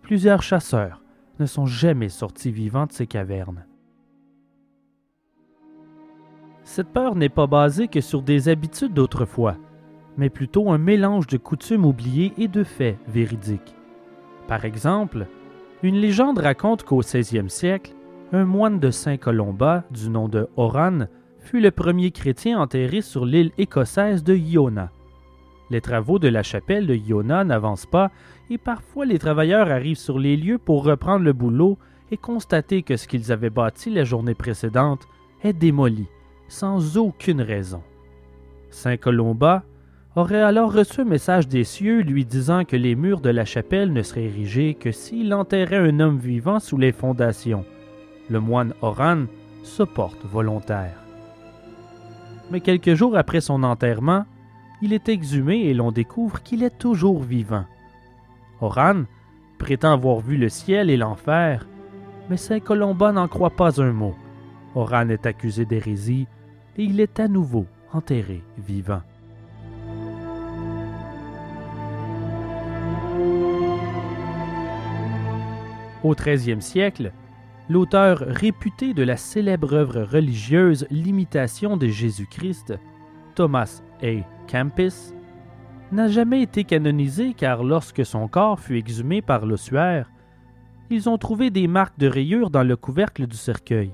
[0.00, 1.02] Plusieurs chasseurs
[1.38, 3.66] ne sont jamais sortis vivants de ces cavernes.
[6.64, 9.56] Cette peur n'est pas basée que sur des habitudes d'autrefois,
[10.16, 13.76] mais plutôt un mélange de coutumes oubliées et de faits véridiques.
[14.48, 15.26] Par exemple,
[15.82, 17.92] une légende raconte qu'au 16e siècle,
[18.32, 21.06] un moine de Saint-Colomba du nom de Oran
[21.46, 24.90] fut le premier chrétien enterré sur l'île écossaise de Iona.
[25.70, 28.10] Les travaux de la chapelle de Iona n'avancent pas
[28.50, 31.78] et parfois les travailleurs arrivent sur les lieux pour reprendre le boulot
[32.10, 35.06] et constater que ce qu'ils avaient bâti la journée précédente
[35.44, 36.06] est démoli,
[36.48, 37.82] sans aucune raison.
[38.70, 39.62] Saint Colomba
[40.16, 43.92] aurait alors reçu un message des cieux lui disant que les murs de la chapelle
[43.92, 47.64] ne seraient érigés que s'il enterrait un homme vivant sous les fondations.
[48.30, 49.26] Le moine Oran
[49.62, 51.05] se porte volontaire.
[52.50, 54.24] Mais quelques jours après son enterrement,
[54.82, 57.64] il est exhumé et l'on découvre qu'il est toujours vivant.
[58.60, 59.04] Oran
[59.58, 61.66] prétend avoir vu le ciel et l'enfer,
[62.28, 64.14] mais Saint Colomba n'en croit pas un mot.
[64.74, 66.26] Oran est accusé d'hérésie
[66.76, 69.02] et il est à nouveau enterré vivant.
[76.02, 77.12] Au XIIIe siècle,
[77.68, 82.74] l'auteur réputé de la célèbre œuvre religieuse L'imitation de Jésus-Christ,
[83.34, 84.24] Thomas A.
[84.50, 85.12] Campis,
[85.92, 90.10] n'a jamais été canonisé car lorsque son corps fut exhumé par l'ossuaire,
[90.90, 93.92] ils ont trouvé des marques de rayures dans le couvercle du cercueil.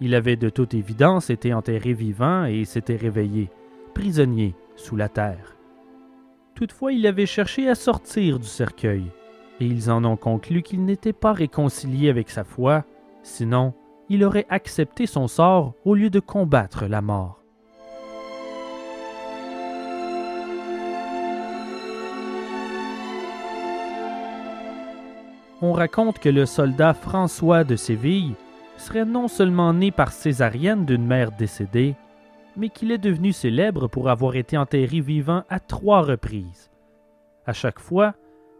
[0.00, 3.50] Il avait de toute évidence été enterré vivant et s'était réveillé,
[3.94, 5.56] prisonnier, sous la terre.
[6.54, 9.04] Toutefois, il avait cherché à sortir du cercueil,
[9.60, 12.84] et ils en ont conclu qu'il n'était pas réconcilié avec sa foi,
[13.22, 13.74] sinon
[14.08, 17.40] il aurait accepté son sort au lieu de combattre la mort.
[25.62, 28.34] On raconte que le soldat François de Séville
[28.76, 31.94] serait non seulement né par césarienne d'une mère décédée,
[32.56, 36.70] mais qu'il est devenu célèbre pour avoir été enterré vivant à trois reprises.
[37.46, 38.14] À chaque fois,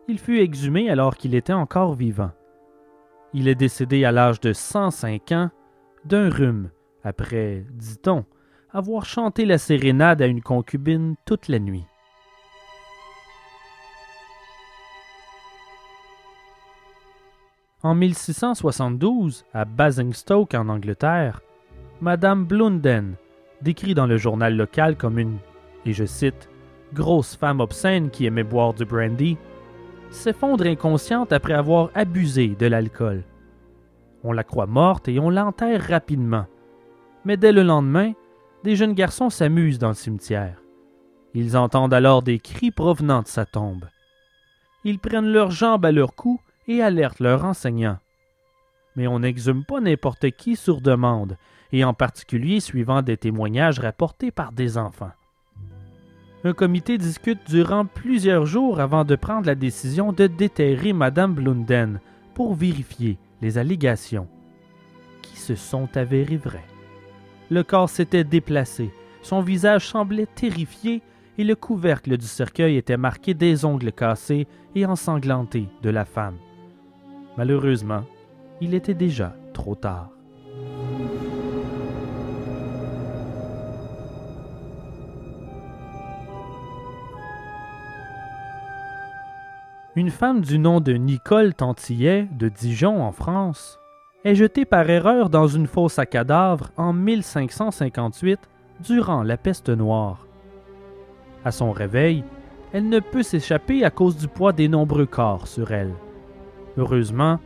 [0.08, 2.30] il fut exhumé alors qu'il était encore vivant.
[3.32, 5.50] Il est décédé à l'âge de 105 ans
[6.04, 6.70] d'un rhume,
[7.02, 8.24] après, dit-on,
[8.70, 11.86] avoir chanté la sérénade à une concubine toute la nuit.
[17.82, 21.42] En 1672, à Basingstoke en Angleterre,
[22.00, 23.16] Madame Blunden,
[23.60, 25.38] décrit dans le journal local comme une,
[25.84, 26.48] et je cite,
[26.94, 29.36] grosse femme obscène qui aimait boire du brandy,
[30.10, 33.24] s'effondre inconsciente après avoir abusé de l'alcool.
[34.22, 36.46] On la croit morte et on l'enterre rapidement.
[37.24, 38.12] Mais dès le lendemain,
[38.62, 40.56] des jeunes garçons s'amusent dans le cimetière.
[41.34, 43.84] Ils entendent alors des cris provenant de sa tombe.
[44.84, 47.98] Ils prennent leurs jambes à leur cou et alertent leur enseignant.
[48.96, 51.36] Mais on n'exhume pas n'importe qui sur demande,
[51.72, 55.10] et en particulier suivant des témoignages rapportés par des enfants.
[56.46, 62.00] Un comité discute durant plusieurs jours avant de prendre la décision de déterrer Madame Blunden
[62.34, 64.28] pour vérifier les allégations,
[65.22, 66.66] qui se sont avérées vraies.
[67.50, 68.90] Le corps s'était déplacé,
[69.22, 71.00] son visage semblait terrifié
[71.38, 76.36] et le couvercle du cercueil était marqué des ongles cassés et ensanglantés de la femme.
[77.38, 78.04] Malheureusement,
[78.60, 80.10] il était déjà trop tard.
[89.96, 93.78] Une femme du nom de Nicole Tantillet de Dijon en France
[94.24, 98.40] est jetée par erreur dans une fosse à cadavres en 1558
[98.80, 100.26] durant la peste noire.
[101.44, 102.24] À son réveil,
[102.72, 105.94] elle ne peut s'échapper à cause du poids des nombreux corps sur elle.
[106.76, 107.38] Heureusement,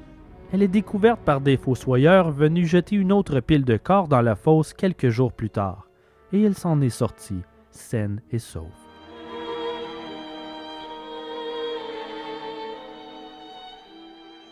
[0.50, 4.36] elle est découverte par des fossoyeurs venus jeter une autre pile de corps dans la
[4.36, 5.86] fosse quelques jours plus tard,
[6.32, 8.87] et elle s'en est sortie, saine et sauve.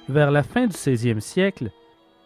[0.08, 1.70] Vers la fin du 16e siècle,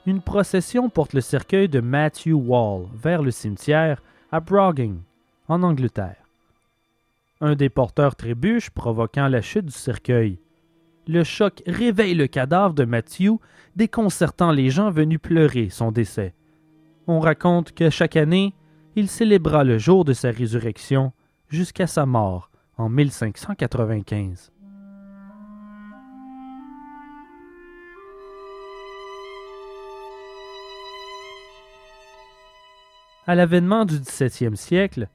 [0.05, 4.99] une procession porte le cercueil de Matthew Wall vers le cimetière à Brogging,
[5.49, 6.22] en Angleterre.
[7.41, 10.39] Un des porteurs trébuche, provoquant la chute du cercueil.
[11.07, 13.41] Le choc réveille le cadavre de Matthew,
[13.76, 16.35] déconcertant les gens venus pleurer son décès.
[17.07, 18.53] On raconte que chaque année,
[18.95, 21.12] il célébra le jour de sa résurrection
[21.49, 24.53] jusqu'à sa mort en 1595.
[33.31, 35.07] À l'avènement du 17e siècle,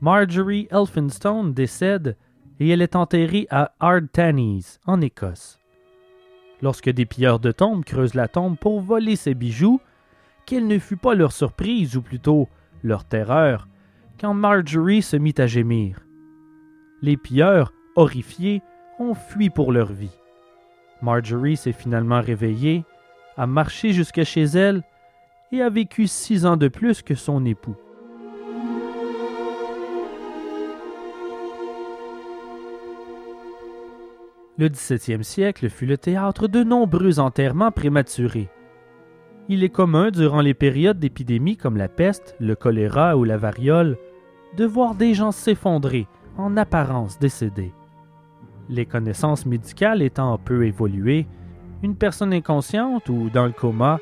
[0.00, 2.16] Marjorie Elphinstone décède
[2.60, 5.58] et elle est enterrée à Ardtannies, en Écosse.
[6.62, 9.82] Lorsque des pilleurs de tombes creusent la tombe pour voler ses bijoux,
[10.46, 12.48] quelle ne fut pas leur surprise, ou plutôt
[12.82, 13.68] leur terreur,
[14.18, 16.06] quand Marjorie se mit à gémir.
[17.02, 18.62] Les pilleurs, horrifiés,
[18.98, 20.16] ont fui pour leur vie.
[21.02, 22.86] Marjorie s'est finalement réveillée,
[23.36, 24.82] a marché jusqu'à chez elle
[25.52, 27.76] et a vécu six ans de plus que son époux.
[34.58, 38.48] Le XVIIe siècle fut le théâtre de nombreux enterrements prématurés.
[39.48, 43.96] Il est commun, durant les périodes d'épidémie comme la peste, le choléra ou la variole,
[44.56, 47.72] de voir des gens s'effondrer, en apparence décédés.
[48.68, 51.26] Les connaissances médicales étant peu évoluées,
[51.82, 54.00] une personne inconsciente ou dans le coma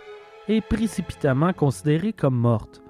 [0.49, 2.83] est précipitamment considérée comme morte.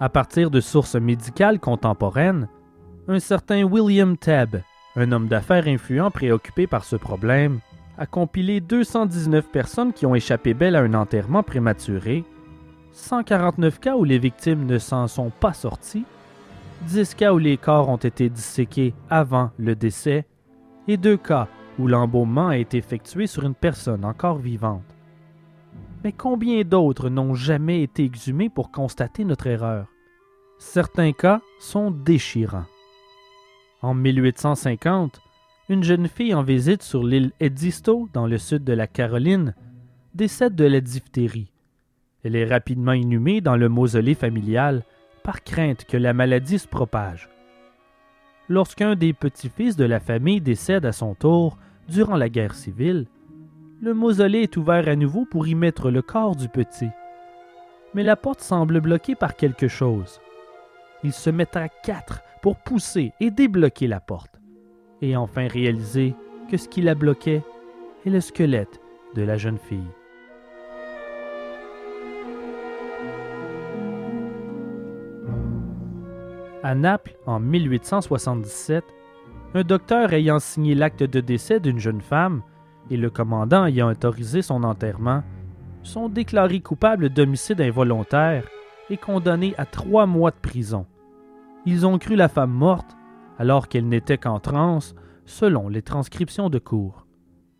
[0.00, 2.48] À partir de sources médicales contemporaines,
[3.08, 4.62] un certain William Tabb,
[4.96, 7.60] un homme d'affaires influent préoccupé par ce problème,
[7.98, 12.24] a compilé 219 personnes qui ont échappé belle à un enterrement prématuré,
[12.92, 16.04] 149 cas où les victimes ne s'en sont pas sorties,
[16.82, 20.26] 10 cas où les corps ont été disséqués avant le décès
[20.88, 24.93] et 2 cas où l'embaumement a été effectué sur une personne encore vivante.
[26.04, 29.86] Mais combien d'autres n'ont jamais été exhumés pour constater notre erreur?
[30.58, 32.66] Certains cas sont déchirants.
[33.80, 35.18] En 1850,
[35.70, 39.54] une jeune fille en visite sur l'île Edisto, dans le sud de la Caroline,
[40.14, 41.50] décède de la diphtérie.
[42.22, 44.84] Elle est rapidement inhumée dans le mausolée familial
[45.22, 47.30] par crainte que la maladie se propage.
[48.50, 51.56] Lorsqu'un des petits-fils de la famille décède à son tour
[51.88, 53.06] durant la guerre civile,
[53.84, 56.88] le mausolée est ouvert à nouveau pour y mettre le corps du petit.
[57.92, 60.22] Mais la porte semble bloquée par quelque chose.
[61.02, 64.40] Il se met à quatre pour pousser et débloquer la porte,
[65.02, 66.14] et enfin réaliser
[66.50, 67.42] que ce qui la bloquait
[68.06, 68.80] est le squelette
[69.14, 69.92] de la jeune fille.
[76.62, 78.82] À Naples, en 1877,
[79.52, 82.40] un docteur ayant signé l'acte de décès d'une jeune femme
[82.90, 85.22] et le commandant ayant autorisé son enterrement
[85.82, 88.48] sont déclarés coupables d'homicide involontaire
[88.90, 90.86] et condamnés à trois mois de prison.
[91.66, 92.96] Ils ont cru la femme morte
[93.38, 97.06] alors qu'elle n'était qu'en transe, selon les transcriptions de cour.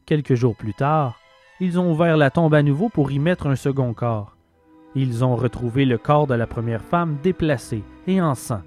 [0.06, 1.16] Quelques jours plus tard,
[1.60, 4.36] ils ont ouvert la tombe à nouveau pour y mettre un second corps.
[4.94, 8.62] Ils ont retrouvé le corps de la première femme déplacé et en sang,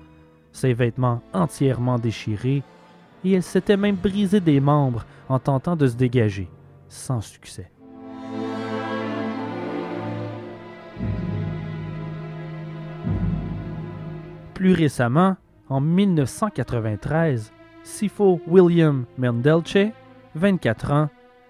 [0.51, 2.63] ses vêtements entièrement déchirés,
[3.23, 6.49] et elle s'était même brisé des membres en tentant de se dégager,
[6.87, 7.71] sans succès.
[14.53, 15.37] Plus récemment,
[15.69, 17.51] en 1993,
[17.83, 19.91] Sifo William Mendelche,
[20.35, 21.09] 24 ans,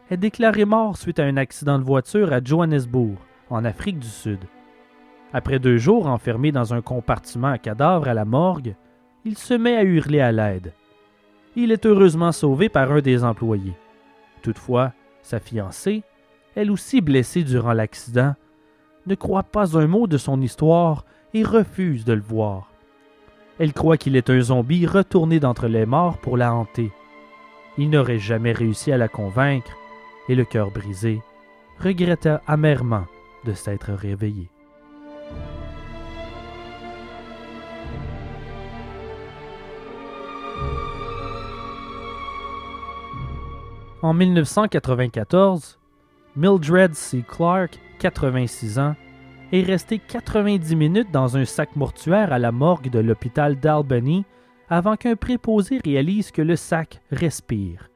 [0.10, 3.18] est déclaré mort suite à un accident de voiture à Johannesburg,
[3.50, 4.40] en Afrique du Sud.
[5.34, 8.76] Après deux jours enfermé dans un compartiment à cadavres à la morgue,
[9.26, 10.74] il se met à hurler à l'aide.
[11.60, 13.74] Il est heureusement sauvé par un des employés.
[14.44, 14.94] Toutefois,
[15.24, 16.04] sa fiancée,
[16.56, 18.36] elle aussi blessée durant l'accident,
[19.08, 21.04] ne croit pas un mot de son histoire
[21.34, 22.72] et refuse de le voir.
[23.58, 26.92] Elle croit qu'il est un zombie retourné d'entre les morts pour la hanter.
[27.80, 29.76] Il n'aurait jamais réussi à la convaincre,
[30.30, 31.24] et le cœur brisé,
[31.80, 33.06] regretta amèrement
[33.46, 34.52] de s'être réveillé.
[44.08, 45.78] En 1994,
[46.38, 47.26] Mildred C.
[47.28, 48.96] Clark, 86 ans,
[49.52, 54.24] est resté 90 minutes dans un sac mortuaire à la morgue de l'hôpital d'Albany
[54.70, 57.90] avant qu'un préposé réalise que le sac respire.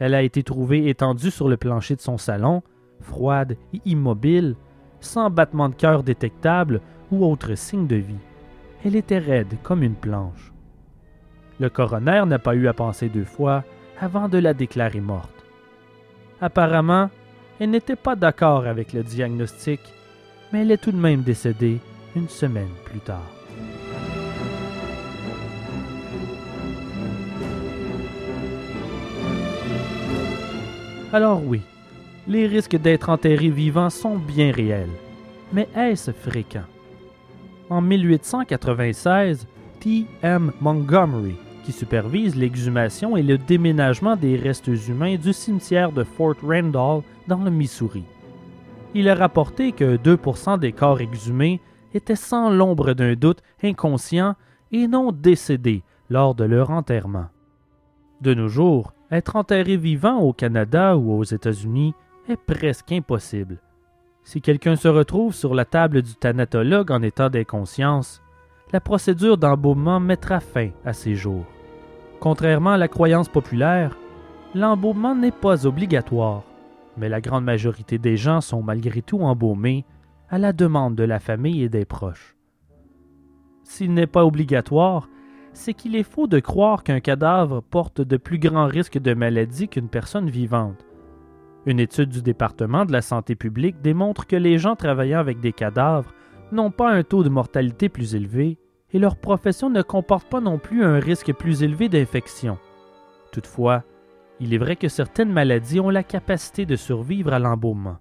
[0.00, 2.64] Elle a été trouvée étendue sur le plancher de son salon,
[3.00, 4.56] froide et immobile,
[4.98, 6.80] sans battement de cœur détectable
[7.12, 8.26] ou autre signe de vie.
[8.84, 10.52] Elle était raide comme une planche.
[11.60, 13.62] Le coroner n'a pas eu à penser deux fois
[14.00, 15.44] avant de la déclarer morte.
[16.40, 17.10] Apparemment,
[17.60, 19.80] elle n'était pas d'accord avec le diagnostic
[20.52, 21.78] mais elle est tout de même décédée
[22.16, 23.30] une semaine plus tard.
[31.12, 31.60] Alors oui,
[32.28, 34.90] les risques d'être enterré vivant sont bien réels,
[35.52, 36.64] mais est-ce fréquent?
[37.68, 39.46] En 1896,
[39.80, 40.06] T.
[40.22, 40.52] M.
[40.60, 47.02] Montgomery, qui supervise l'exhumation et le déménagement des restes humains du cimetière de Fort Randall
[47.28, 48.04] dans le Missouri,
[48.92, 51.60] il a rapporté que 2% des corps exhumés
[51.94, 54.34] étaient sans l'ombre d'un doute inconscients
[54.72, 57.26] et non décédés lors de leur enterrement.
[58.20, 61.94] De nos jours, être enterré vivant au Canada ou aux États-Unis
[62.28, 63.58] est presque impossible.
[64.24, 68.20] Si quelqu'un se retrouve sur la table du thanatologue en état d'inconscience,
[68.72, 71.46] la procédure d'embaumement mettra fin à ses jours.
[72.20, 73.96] Contrairement à la croyance populaire,
[74.54, 76.44] l'embaumement n'est pas obligatoire,
[76.96, 79.84] mais la grande majorité des gens sont malgré tout embaumés
[80.28, 82.36] à la demande de la famille et des proches.
[83.64, 85.08] S'il n'est pas obligatoire,
[85.52, 89.68] c'est qu'il est faux de croire qu'un cadavre porte de plus grands risques de maladie
[89.68, 90.86] qu'une personne vivante.
[91.66, 95.52] Une étude du département de la santé publique démontre que les gens travaillant avec des
[95.52, 96.12] cadavres
[96.52, 98.58] n'ont pas un taux de mortalité plus élevé
[98.92, 102.58] et leur profession ne comporte pas non plus un risque plus élevé d'infection.
[103.32, 103.84] Toutefois,
[104.40, 107.98] il est vrai que certaines maladies ont la capacité de survivre à l'embaumement.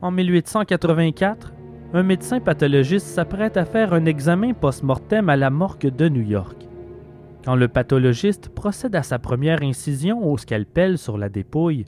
[0.00, 1.52] En 1884,
[1.92, 6.67] un médecin pathologiste s'apprête à faire un examen post-mortem à la morgue de New York.
[7.48, 11.86] Quand le pathologiste procède à sa première incision au scalpel sur la dépouille,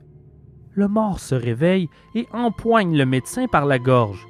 [0.72, 4.26] le mort se réveille et empoigne le médecin par la gorge.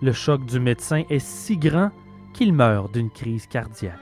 [0.00, 1.90] Le choc du médecin est si grand
[2.34, 3.98] qu'il meurt d'une crise cardiaque.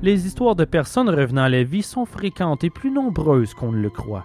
[0.00, 3.82] Les histoires de personnes revenant à la vie sont fréquentes et plus nombreuses qu'on ne
[3.82, 4.24] le croit.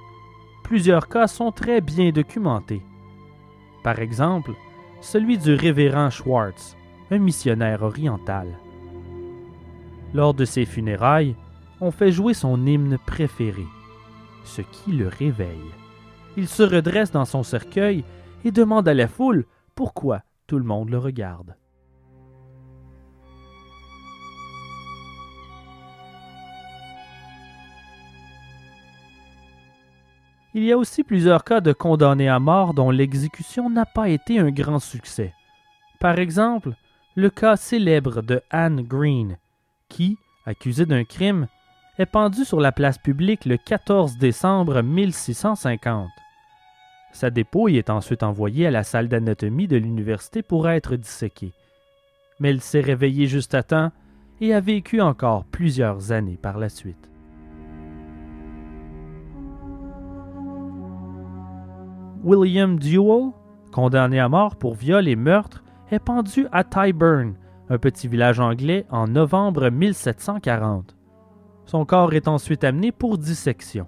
[0.63, 2.81] Plusieurs cas sont très bien documentés.
[3.83, 4.51] Par exemple,
[5.01, 6.77] celui du révérend Schwartz,
[7.09, 8.47] un missionnaire oriental.
[10.13, 11.35] Lors de ses funérailles,
[11.81, 13.65] on fait jouer son hymne préféré,
[14.43, 15.71] ce qui le réveille.
[16.37, 18.03] Il se redresse dans son cercueil
[18.45, 19.45] et demande à la foule
[19.75, 21.55] pourquoi tout le monde le regarde.
[30.53, 34.39] Il y a aussi plusieurs cas de condamnés à mort dont l'exécution n'a pas été
[34.39, 35.33] un grand succès.
[35.99, 36.73] Par exemple,
[37.15, 39.37] le cas célèbre de Anne Green,
[39.87, 41.47] qui, accusée d'un crime,
[41.97, 46.09] est pendue sur la place publique le 14 décembre 1650.
[47.13, 51.53] Sa dépouille est ensuite envoyée à la salle d'anatomie de l'université pour être disséquée.
[52.39, 53.91] Mais elle s'est réveillée juste à temps
[54.39, 57.10] et a vécu encore plusieurs années par la suite.
[62.23, 63.31] William Dewell,
[63.71, 67.33] condamné à mort pour viol et meurtre, est pendu à Tyburn,
[67.67, 70.95] un petit village anglais, en novembre 1740.
[71.65, 73.87] Son corps est ensuite amené pour dissection.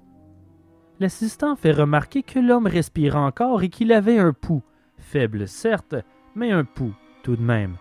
[1.00, 4.64] L'assistant fait remarquer que l'homme respirait encore et qu'il avait un pouls,
[4.98, 5.96] faible certes,
[6.34, 7.76] mais un pouls tout de même.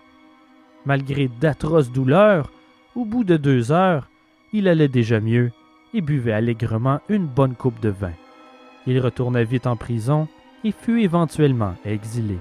[0.85, 2.53] Malgré d'atroces douleurs,
[2.95, 4.11] au bout de deux heures,
[4.53, 5.51] il allait déjà mieux
[5.95, 8.13] et buvait allègrement une bonne coupe de vin.
[8.87, 10.29] Il retourna vite en prison
[10.65, 12.39] et fut éventuellement exilé.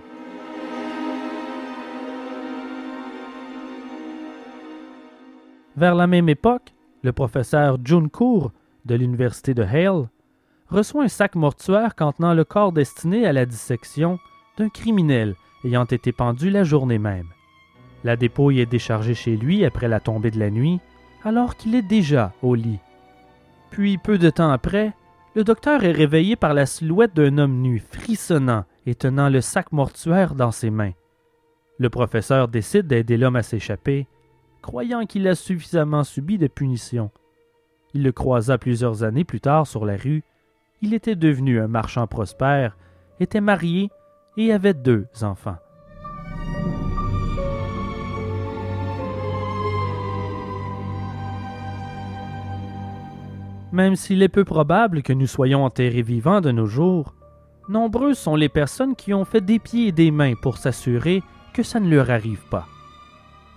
[5.78, 8.52] Vers la même époque, le professeur June Cour
[8.86, 10.10] de l'Université de Hale
[10.70, 14.20] reçoit un sac mortuaire contenant le corps destiné à la dissection
[14.58, 17.28] d'un criminel ayant été pendu la journée même.
[18.04, 20.80] La dépouille est déchargée chez lui après la tombée de la nuit,
[21.24, 22.80] alors qu'il est déjà au lit.
[23.70, 24.94] Puis, peu de temps après,
[25.34, 29.72] le docteur est réveillé par la silhouette d'un homme nu, frissonnant et tenant le sac
[29.72, 30.94] mortuaire dans ses mains.
[31.78, 34.08] Le professeur décide d'aider l'homme à s'échapper,
[34.62, 37.12] croyant qu'il a suffisamment subi de punitions.
[37.94, 40.24] Il le croisa plusieurs années plus tard sur la rue.
[40.82, 42.78] Il était devenu un marchand prospère,
[43.20, 43.90] était marié
[44.38, 45.58] et avait deux enfants.
[53.72, 57.16] Même s'il est peu probable que nous soyons enterrés vivants de nos jours,
[57.70, 61.24] nombreuses sont les personnes qui ont fait des pieds et des mains pour s'assurer
[61.54, 62.68] que ça ne leur arrive pas.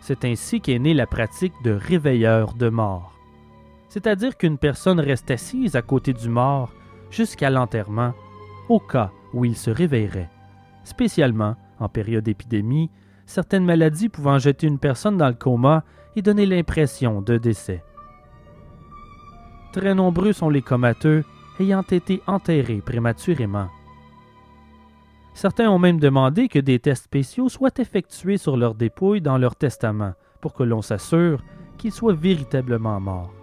[0.00, 3.12] C'est ainsi qu'est née la pratique de réveilleur de mort.
[3.88, 6.72] C'est-à-dire qu'une personne reste assise à côté du mort
[7.10, 8.12] jusqu'à l'enterrement,
[8.68, 10.30] au cas où il se réveillerait,
[10.84, 12.90] spécialement en période d'épidémie,
[13.26, 15.84] certaines maladies pouvant jeter une personne dans le coma
[16.16, 17.82] et donner l'impression de décès.
[19.74, 21.24] Très nombreux sont les comateux
[21.58, 23.66] ayant été enterrés prématurément.
[25.34, 29.56] Certains ont même demandé que des tests spéciaux soient effectués sur leurs dépouilles dans leur
[29.56, 31.42] testament pour que l'on s'assure
[31.76, 33.34] qu'ils soient véritablement morts.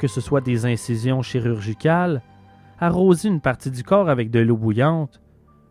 [0.00, 2.22] Que ce soit des incisions chirurgicales,
[2.80, 5.20] arroser une partie du corps avec de l'eau bouillante,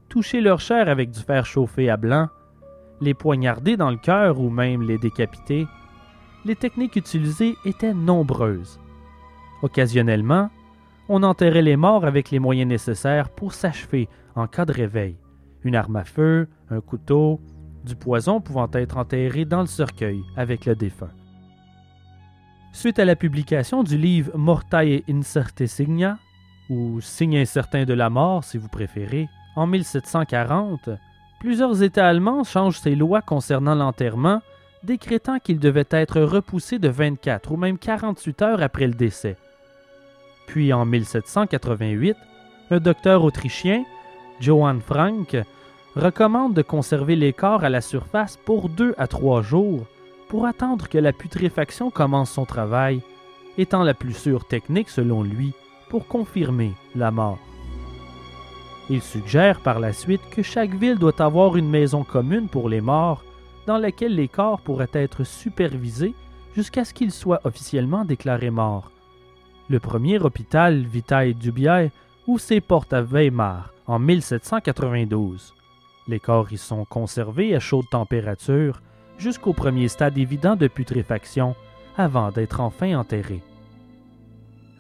[0.07, 2.27] toucher leur chair avec du fer chauffé à blanc,
[3.01, 5.65] les poignarder dans le cœur ou même les décapiter,
[6.45, 8.79] les techniques utilisées étaient nombreuses.
[9.61, 10.49] Occasionnellement,
[11.09, 15.17] on enterrait les morts avec les moyens nécessaires pour s'achever en cas de réveil.
[15.63, 17.39] Une arme à feu, un couteau,
[17.83, 21.11] du poison pouvant être enterré dans le cercueil avec le défunt.
[22.73, 26.17] Suite à la publication du livre Mortae Incerte Signa,
[26.69, 30.89] ou Signe incertain de la mort si vous préférez, en 1740,
[31.39, 34.41] plusieurs États allemands changent ces lois concernant l'enterrement,
[34.83, 39.35] décrétant qu'il devait être repoussé de 24 ou même 48 heures après le décès.
[40.51, 42.17] Puis en 1788,
[42.71, 43.85] un docteur autrichien,
[44.41, 45.37] Johann Frank,
[45.95, 49.85] recommande de conserver les corps à la surface pour deux à trois jours
[50.27, 52.99] pour attendre que la putréfaction commence son travail,
[53.57, 55.53] étant la plus sûre technique selon lui
[55.87, 57.39] pour confirmer la mort.
[58.89, 62.81] Il suggère par la suite que chaque ville doit avoir une maison commune pour les
[62.81, 63.23] morts
[63.67, 66.13] dans laquelle les corps pourraient être supervisés
[66.57, 68.91] jusqu'à ce qu'ils soient officiellement déclarés morts.
[69.71, 71.91] Le premier hôpital Vitaille Dubier
[72.27, 75.53] ouvre ses portes à Weimar en 1792.
[76.09, 78.81] Les corps y sont conservés à chaude température
[79.17, 81.55] jusqu'au premier stade évident de putréfaction
[81.97, 83.41] avant d'être enfin enterré.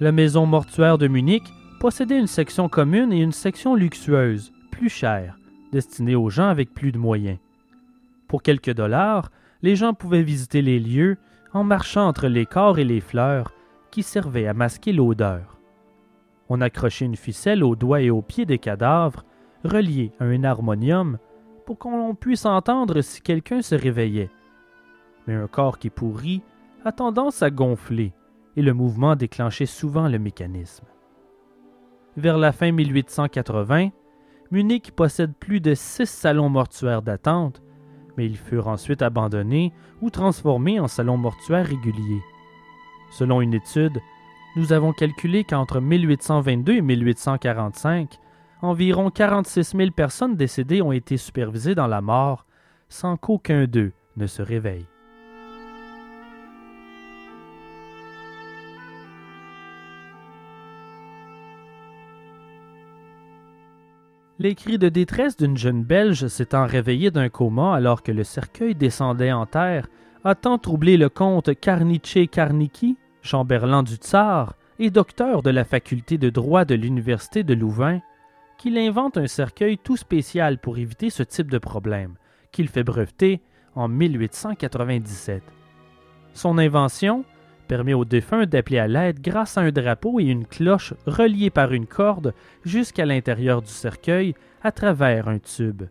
[0.01, 1.45] La maison mortuaire de Munich
[1.79, 5.37] possédait une section commune et une section luxueuse, plus chère,
[5.71, 7.39] destinée aux gens avec plus de moyens.
[8.27, 9.31] Pour quelques dollars,
[9.61, 11.15] les gens pouvaient visiter les lieux
[11.53, 13.53] en marchant entre les corps et les fleurs
[13.91, 15.59] qui servaient à masquer l'odeur.
[16.49, 19.25] On accrochait une ficelle aux doigts et aux pieds des cadavres,
[19.63, 21.17] reliée à un harmonium
[21.65, 24.31] pour qu'on puisse entendre si quelqu'un se réveillait.
[25.27, 26.41] Mais un corps qui pourrit
[26.83, 28.13] a tendance à gonfler,
[28.57, 30.85] et le mouvement déclenchait souvent le mécanisme.
[32.17, 33.89] Vers la fin 1880,
[34.51, 37.61] Munich possède plus de six salons mortuaires d'attente,
[38.17, 42.21] mais ils furent ensuite abandonnés ou transformés en salons mortuaires réguliers.
[43.11, 44.01] Selon une étude,
[44.55, 48.19] nous avons calculé qu'entre 1822 et 1845,
[48.61, 52.45] environ 46 000 personnes décédées ont été supervisées dans la mort
[52.89, 54.85] sans qu'aucun d'eux ne se réveille.
[64.39, 68.73] Les cris de détresse d'une jeune Belge s'étant réveillée d'un coma alors que le cercueil
[68.73, 69.87] descendait en terre
[70.23, 76.17] a tant troublé le comte Karniché Karniki, chambellan du tsar et docteur de la faculté
[76.17, 78.01] de droit de l'université de Louvain,
[78.57, 82.13] qu'il invente un cercueil tout spécial pour éviter ce type de problème,
[82.51, 83.41] qu'il fait breveter
[83.75, 85.41] en 1897.
[86.33, 87.25] Son invention
[87.67, 91.73] permet aux défunts d'appeler à l'aide grâce à un drapeau et une cloche reliés par
[91.73, 92.33] une corde
[92.63, 95.83] jusqu'à l'intérieur du cercueil à travers un tube.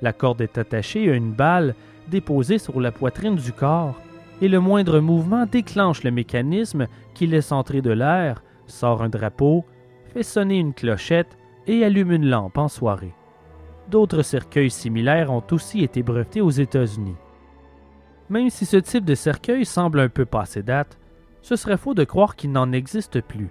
[0.00, 1.74] La corde est attachée à une balle
[2.08, 3.94] déposée sur la poitrine du corps,
[4.40, 9.64] et le moindre mouvement déclenche le mécanisme qui laisse entrer de l'air, sort un drapeau,
[10.12, 13.14] fait sonner une clochette et allume une lampe en soirée.
[13.90, 17.16] D'autres cercueils similaires ont aussi été brevetés aux États-Unis.
[18.30, 20.98] Même si ce type de cercueil semble un peu passé date,
[21.42, 23.50] ce serait faux de croire qu'il n'en existe plus.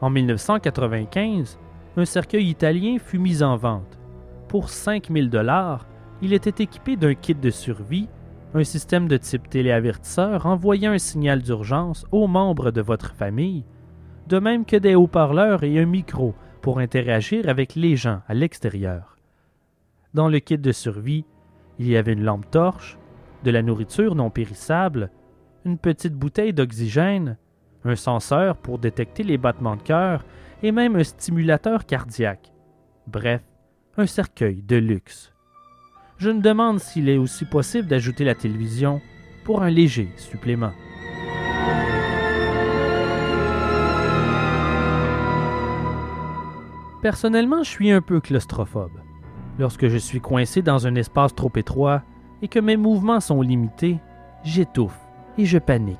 [0.00, 1.58] En 1995,
[1.96, 3.98] un cercueil italien fut mis en vente.
[4.48, 5.86] Pour 5000 dollars,
[6.22, 8.08] il était équipé d'un kit de survie,
[8.54, 13.64] un système de type téléavertisseur envoyant un signal d'urgence aux membres de votre famille,
[14.28, 19.16] de même que des haut-parleurs et un micro pour interagir avec les gens à l'extérieur.
[20.14, 21.24] Dans le kit de survie,
[21.80, 22.98] il y avait une lampe torche,
[23.42, 25.10] de la nourriture non périssable,
[25.64, 27.36] une petite bouteille d'oxygène,
[27.84, 30.24] un senseur pour détecter les battements de cœur
[30.62, 32.52] et même un stimulateur cardiaque.
[33.08, 33.42] Bref,
[33.96, 35.31] un cercueil de luxe.
[36.18, 39.00] Je me demande s'il est aussi possible d'ajouter la télévision
[39.44, 40.72] pour un léger supplément.
[47.02, 48.92] Personnellement, je suis un peu claustrophobe.
[49.58, 52.02] Lorsque je suis coincé dans un espace trop étroit
[52.42, 53.98] et que mes mouvements sont limités,
[54.44, 54.98] j'étouffe
[55.36, 55.98] et je panique.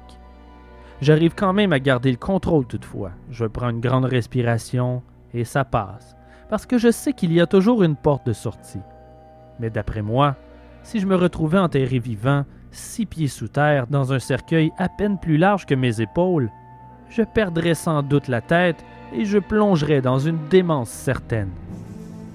[1.00, 3.10] J'arrive quand même à garder le contrôle toutefois.
[3.30, 5.02] Je prends une grande respiration
[5.34, 6.16] et ça passe,
[6.48, 8.78] parce que je sais qu'il y a toujours une porte de sortie.
[9.62, 10.34] Mais d'après moi,
[10.82, 15.20] si je me retrouvais enterré vivant, six pieds sous terre, dans un cercueil à peine
[15.20, 16.50] plus large que mes épaules,
[17.10, 18.84] je perdrais sans doute la tête
[19.14, 21.50] et je plongerais dans une démence certaine,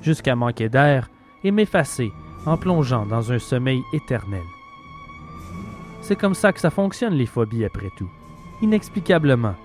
[0.02, 1.10] jusqu'à manquer d'air
[1.44, 2.10] et m'effacer
[2.46, 4.46] en plongeant dans un sommeil éternel.
[6.00, 8.10] C'est comme ça que ça fonctionne les phobies après tout.
[8.62, 9.56] Inexplicablement,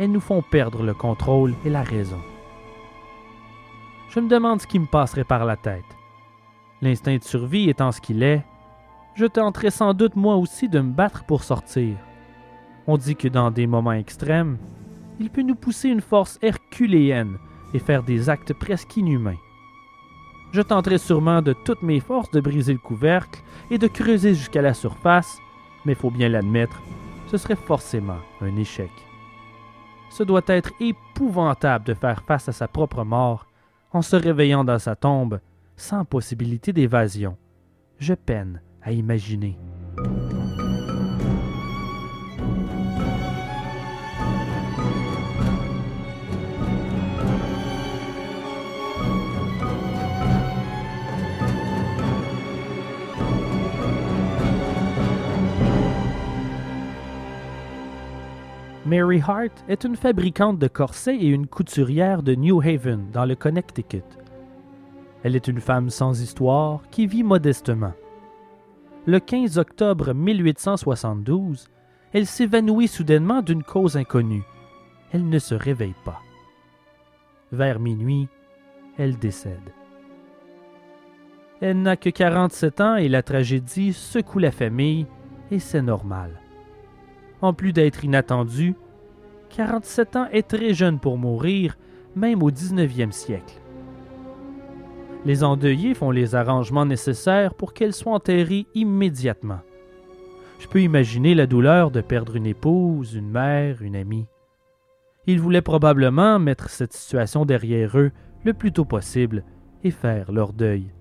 [0.00, 2.20] elles nous font perdre le contrôle et la raison.
[4.08, 5.93] Je me demande ce qui me passerait par la tête.
[6.84, 8.44] L'instinct de survie étant ce qu'il est,
[9.14, 11.96] je tenterai sans doute moi aussi de me battre pour sortir.
[12.86, 14.58] On dit que dans des moments extrêmes,
[15.18, 17.38] il peut nous pousser une force herculéenne
[17.72, 19.38] et faire des actes presque inhumains.
[20.52, 23.40] Je tenterai sûrement de toutes mes forces de briser le couvercle
[23.70, 25.38] et de creuser jusqu'à la surface,
[25.86, 26.82] mais faut bien l'admettre,
[27.28, 28.90] ce serait forcément un échec.
[30.10, 33.46] Ce doit être épouvantable de faire face à sa propre mort
[33.90, 35.40] en se réveillant dans sa tombe
[35.76, 37.36] sans possibilité d'évasion.
[37.98, 39.58] Je peine à imaginer.
[58.86, 63.34] Mary Hart est une fabricante de corsets et une couturière de New Haven, dans le
[63.34, 64.04] Connecticut.
[65.24, 67.94] Elle est une femme sans histoire qui vit modestement.
[69.06, 71.68] Le 15 octobre 1872,
[72.12, 74.44] elle s'évanouit soudainement d'une cause inconnue.
[75.12, 76.20] Elle ne se réveille pas.
[77.52, 78.28] Vers minuit,
[78.98, 79.72] elle décède.
[81.62, 85.06] Elle n'a que 47 ans et la tragédie secoue la famille,
[85.50, 86.38] et c'est normal.
[87.40, 88.74] En plus d'être inattendue,
[89.48, 91.78] 47 ans est très jeune pour mourir,
[92.14, 93.63] même au 19e siècle.
[95.24, 99.60] Les endeuillés font les arrangements nécessaires pour qu'elle soit enterrée immédiatement.
[100.58, 104.26] Je peux imaginer la douleur de perdre une épouse, une mère, une amie.
[105.26, 108.12] Ils voulaient probablement mettre cette situation derrière eux
[108.44, 109.44] le plus tôt possible
[109.82, 110.92] et faire leur deuil.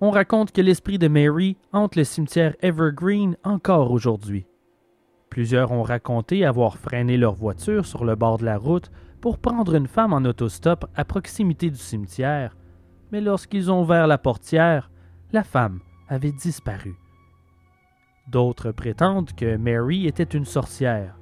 [0.00, 4.46] On raconte que l'esprit de Mary hante le cimetière Evergreen encore aujourd'hui.
[5.30, 8.90] Plusieurs ont raconté avoir freiné leur voiture sur le bord de la route
[9.22, 12.54] pour prendre une femme en autostop à proximité du cimetière,
[13.10, 14.90] mais lorsqu'ils ont ouvert la portière,
[15.32, 16.94] la femme avait disparu.
[18.28, 21.16] D'autres prétendent que Mary était une sorcière,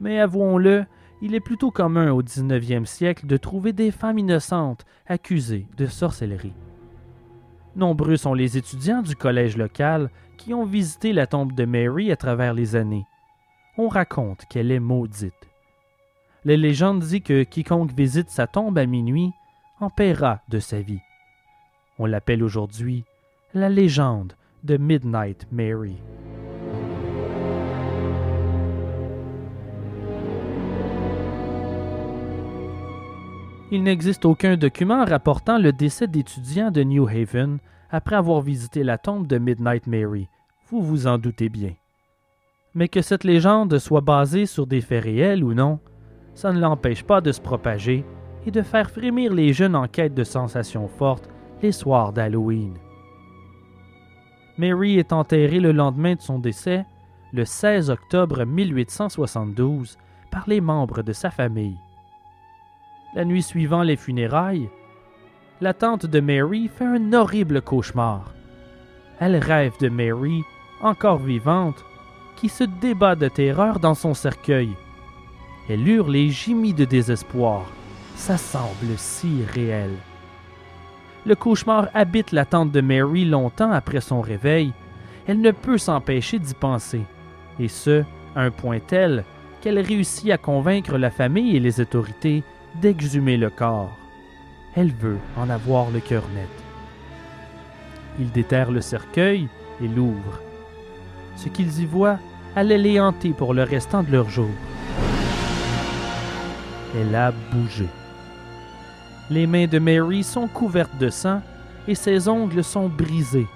[0.00, 0.84] mais avouons-le,
[1.20, 6.56] il est plutôt commun au 19e siècle de trouver des femmes innocentes accusées de sorcellerie.
[7.76, 12.16] Nombreux sont les étudiants du collège local qui ont visité la tombe de Mary à
[12.16, 13.06] travers les années
[13.78, 15.51] on raconte qu'elle est maudite.
[16.44, 19.30] La légende dit que quiconque visite sa tombe à minuit
[19.78, 20.98] en paiera de sa vie.
[22.00, 23.04] On l'appelle aujourd'hui
[23.54, 24.32] la légende
[24.64, 25.98] de Midnight Mary.
[33.70, 37.58] Il n'existe aucun document rapportant le décès d'étudiants de New Haven
[37.88, 40.26] après avoir visité la tombe de Midnight Mary.
[40.70, 41.74] Vous vous en doutez bien.
[42.74, 45.78] Mais que cette légende soit basée sur des faits réels ou non,
[46.34, 48.04] ça ne l'empêche pas de se propager
[48.46, 51.28] et de faire frémir les jeunes en quête de sensations fortes
[51.62, 52.74] les soirs d'Halloween.
[54.58, 56.84] Mary est enterrée le lendemain de son décès,
[57.32, 59.96] le 16 octobre 1872,
[60.30, 61.78] par les membres de sa famille.
[63.14, 64.68] La nuit suivant les funérailles,
[65.60, 68.34] la tante de Mary fait un horrible cauchemar.
[69.20, 70.42] Elle rêve de Mary,
[70.82, 71.84] encore vivante,
[72.36, 74.70] qui se débat de terreur dans son cercueil.
[75.72, 77.72] Elle hurle et gémit de désespoir.
[78.14, 79.88] Ça semble si réel.
[81.24, 84.74] Le cauchemar habite la tante de Mary longtemps après son réveil.
[85.26, 87.00] Elle ne peut s'empêcher d'y penser,
[87.58, 88.04] et ce,
[88.36, 89.24] à un point tel
[89.62, 92.42] qu'elle réussit à convaincre la famille et les autorités
[92.82, 93.96] d'exhumer le corps.
[94.76, 96.50] Elle veut en avoir le cœur net.
[98.18, 99.48] Ils déterrent le cercueil
[99.82, 100.42] et l'ouvrent.
[101.36, 102.18] Ce qu'ils y voient
[102.56, 104.50] allait les hanter pour le restant de leur jour.
[106.94, 107.86] Elle a bougé.
[109.30, 111.40] Les mains de Mary sont couvertes de sang
[111.88, 113.46] et ses ongles sont brisés,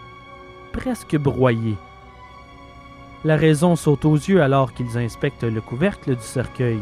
[0.73, 1.77] presque broyés.
[3.25, 6.79] La raison saute aux yeux alors qu'ils inspectent le couvercle du cercueil.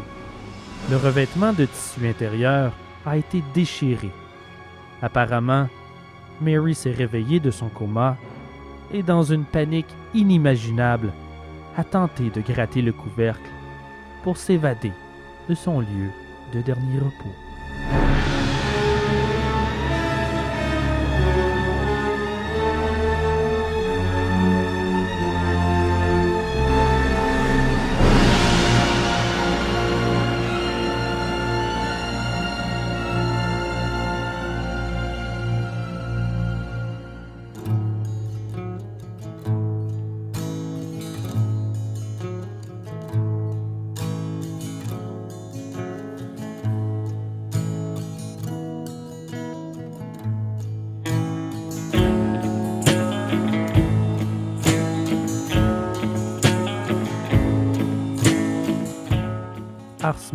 [0.89, 2.71] Le revêtement de tissu intérieur
[3.05, 4.09] a été déchiré.
[5.01, 5.67] Apparemment,
[6.41, 8.17] Mary s'est réveillée de son coma
[8.93, 11.11] et dans une panique inimaginable,
[11.77, 13.49] a tenté de gratter le couvercle
[14.23, 14.93] pour s'évader
[15.49, 16.11] de son lieu
[16.51, 17.44] de dernier repos.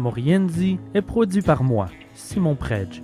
[0.00, 3.02] Ars Moriendi est produit par moi, Simon Predge.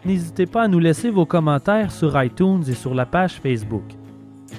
[0.06, 3.84] N'hésitez pas à nous laisser vos commentaires sur iTunes et sur la page Facebook.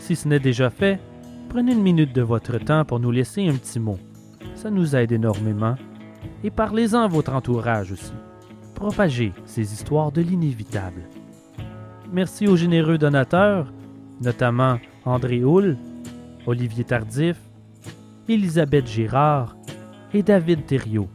[0.01, 1.01] Si ce n'est déjà fait,
[1.49, 3.99] prenez une minute de votre temps pour nous laisser un petit mot.
[4.55, 5.77] Ça nous aide énormément.
[6.45, 8.13] Et parlez-en à votre entourage aussi.
[8.75, 11.03] Propagez ces histoires de l'inévitable.
[12.13, 13.73] Merci aux généreux donateurs,
[14.21, 14.79] notamment
[15.09, 15.77] André Houle,
[16.47, 17.39] Olivier Tardif,
[18.29, 19.57] Elisabeth Girard
[20.13, 21.09] et David Thériault.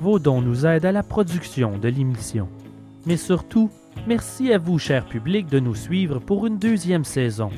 [0.00, 2.48] Vos dons nous aident à la production de l'émission.
[3.04, 3.70] Mais surtout,
[4.06, 7.50] merci à vous, cher public, de nous suivre pour une deuxième saison.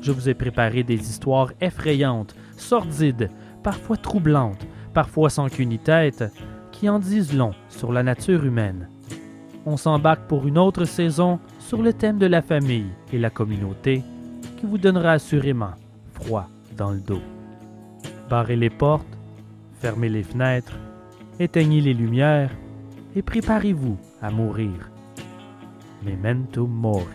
[0.00, 3.30] Je vous ai préparé des histoires effrayantes, sordides,
[3.64, 4.64] parfois troublantes,
[4.94, 6.24] parfois sans qu'une tête,
[6.70, 8.88] qui en disent long sur la nature humaine.
[9.66, 14.04] On s'embarque pour une autre saison sur le thème de la famille et la communauté,
[14.58, 15.72] qui vous donnera assurément
[16.12, 17.22] froid dans le dos.
[18.28, 19.06] Barrez les portes,
[19.80, 20.76] fermez les fenêtres,
[21.38, 22.50] éteignez les lumières
[23.14, 24.90] et préparez-vous à mourir.
[26.04, 27.06] Memento mori.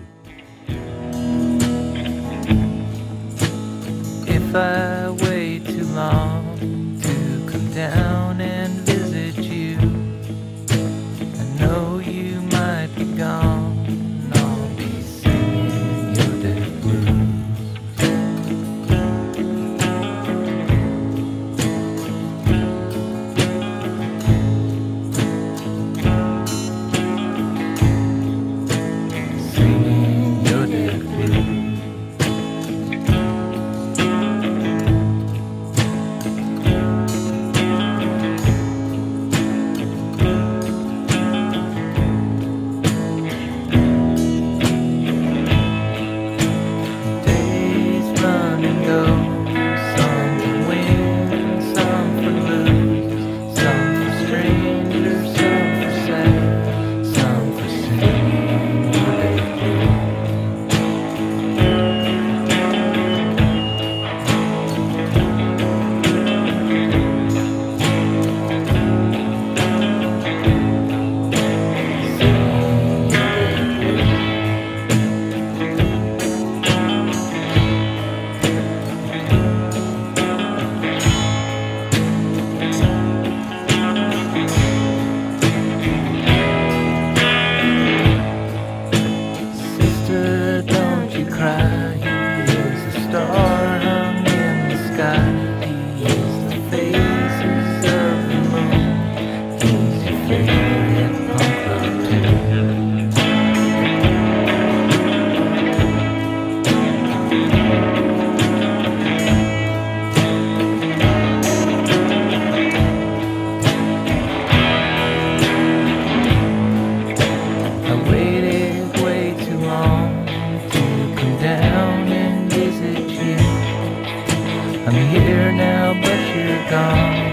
[126.70, 127.33] gone.